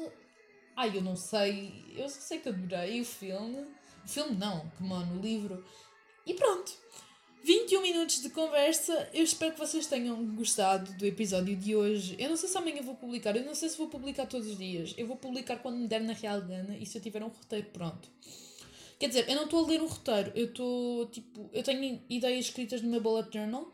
Ai, 0.74 0.96
eu 0.96 1.02
não 1.02 1.14
sei. 1.14 1.84
Eu 1.96 2.08
sei 2.08 2.40
que 2.40 2.48
adorei 2.48 3.00
o 3.00 3.04
filme. 3.04 3.64
O 4.04 4.08
filme 4.08 4.36
não, 4.36 4.72
mano, 4.80 5.16
o 5.16 5.22
livro. 5.22 5.64
E 6.26 6.34
pronto. 6.34 6.72
21 7.44 7.80
minutos 7.80 8.20
de 8.20 8.30
conversa. 8.30 9.08
Eu 9.14 9.22
espero 9.22 9.52
que 9.52 9.60
vocês 9.60 9.86
tenham 9.86 10.34
gostado 10.34 10.92
do 10.94 11.06
episódio 11.06 11.54
de 11.54 11.76
hoje. 11.76 12.16
Eu 12.18 12.30
não 12.30 12.36
sei 12.36 12.48
se 12.48 12.58
amanhã 12.58 12.82
vou 12.82 12.96
publicar, 12.96 13.36
eu 13.36 13.44
não 13.44 13.54
sei 13.54 13.68
se 13.68 13.78
vou 13.78 13.86
publicar 13.86 14.26
todos 14.26 14.48
os 14.48 14.58
dias. 14.58 14.94
Eu 14.98 15.06
vou 15.06 15.16
publicar 15.16 15.58
quando 15.58 15.76
me 15.76 15.86
der 15.86 16.00
na 16.00 16.12
real 16.12 16.40
gana 16.40 16.76
e 16.76 16.84
se 16.84 16.98
eu 16.98 17.02
tiver 17.02 17.22
um 17.22 17.28
roteiro 17.28 17.68
pronto. 17.72 18.10
Quer 19.04 19.08
dizer, 19.08 19.28
eu 19.28 19.36
não 19.36 19.44
estou 19.44 19.62
a 19.62 19.68
ler 19.68 19.82
um 19.82 19.86
roteiro, 19.86 20.32
eu 20.34 20.46
estou 20.46 21.10
tipo. 21.10 21.50
Eu 21.52 21.62
tenho 21.62 22.02
ideias 22.08 22.46
escritas 22.46 22.80
no 22.80 22.88
meu 22.88 23.02
bullet 23.02 23.30
journal 23.30 23.70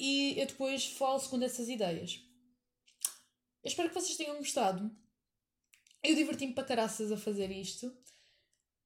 e 0.00 0.40
eu 0.40 0.46
depois 0.46 0.86
falo 0.86 1.18
segundo 1.18 1.42
essas 1.42 1.68
ideias. 1.68 2.18
Eu 3.62 3.68
espero 3.68 3.90
que 3.90 3.94
vocês 3.94 4.16
tenham 4.16 4.38
gostado. 4.38 4.90
Eu 6.02 6.14
diverti-me 6.14 6.54
para 6.54 6.64
caraças 6.64 7.12
a 7.12 7.18
fazer 7.18 7.50
isto. 7.50 7.94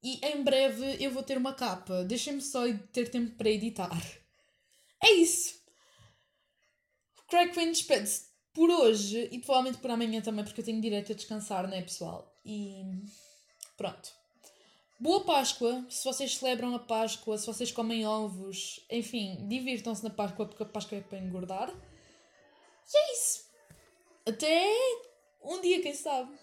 E 0.02 0.18
em 0.26 0.42
breve 0.42 0.96
eu 0.98 1.12
vou 1.12 1.22
ter 1.22 1.38
uma 1.38 1.54
capa. 1.54 2.02
Deixem-me 2.02 2.42
só 2.42 2.62
ter 2.92 3.08
tempo 3.08 3.36
para 3.36 3.48
editar. 3.48 4.02
É 5.00 5.12
isso. 5.12 5.62
Craig 7.28 7.52
Quinn 7.52 7.68
despede-se 7.68 8.26
por 8.52 8.68
hoje 8.68 9.28
e 9.30 9.38
provavelmente 9.38 9.78
por 9.78 9.92
amanhã 9.92 10.20
também, 10.20 10.44
porque 10.44 10.60
eu 10.60 10.64
tenho 10.64 10.82
direito 10.82 11.12
a 11.12 11.14
descansar, 11.14 11.68
né, 11.68 11.82
pessoal? 11.82 12.36
E 12.44 12.82
pronto. 13.76 14.17
Boa 15.00 15.24
Páscoa, 15.24 15.86
se 15.88 16.04
vocês 16.04 16.36
celebram 16.36 16.74
a 16.74 16.78
Páscoa, 16.80 17.38
se 17.38 17.46
vocês 17.46 17.70
comem 17.70 18.04
ovos, 18.04 18.84
enfim, 18.90 19.46
divirtam-se 19.46 20.02
na 20.02 20.10
Páscoa 20.10 20.44
porque 20.44 20.64
a 20.64 20.66
Páscoa 20.66 20.98
é 20.98 21.00
para 21.00 21.18
engordar. 21.18 21.70
E 21.70 22.98
é 22.98 23.12
isso. 23.12 23.48
Até 24.26 24.66
um 25.40 25.60
dia, 25.60 25.80
quem 25.80 25.94
sabe. 25.94 26.36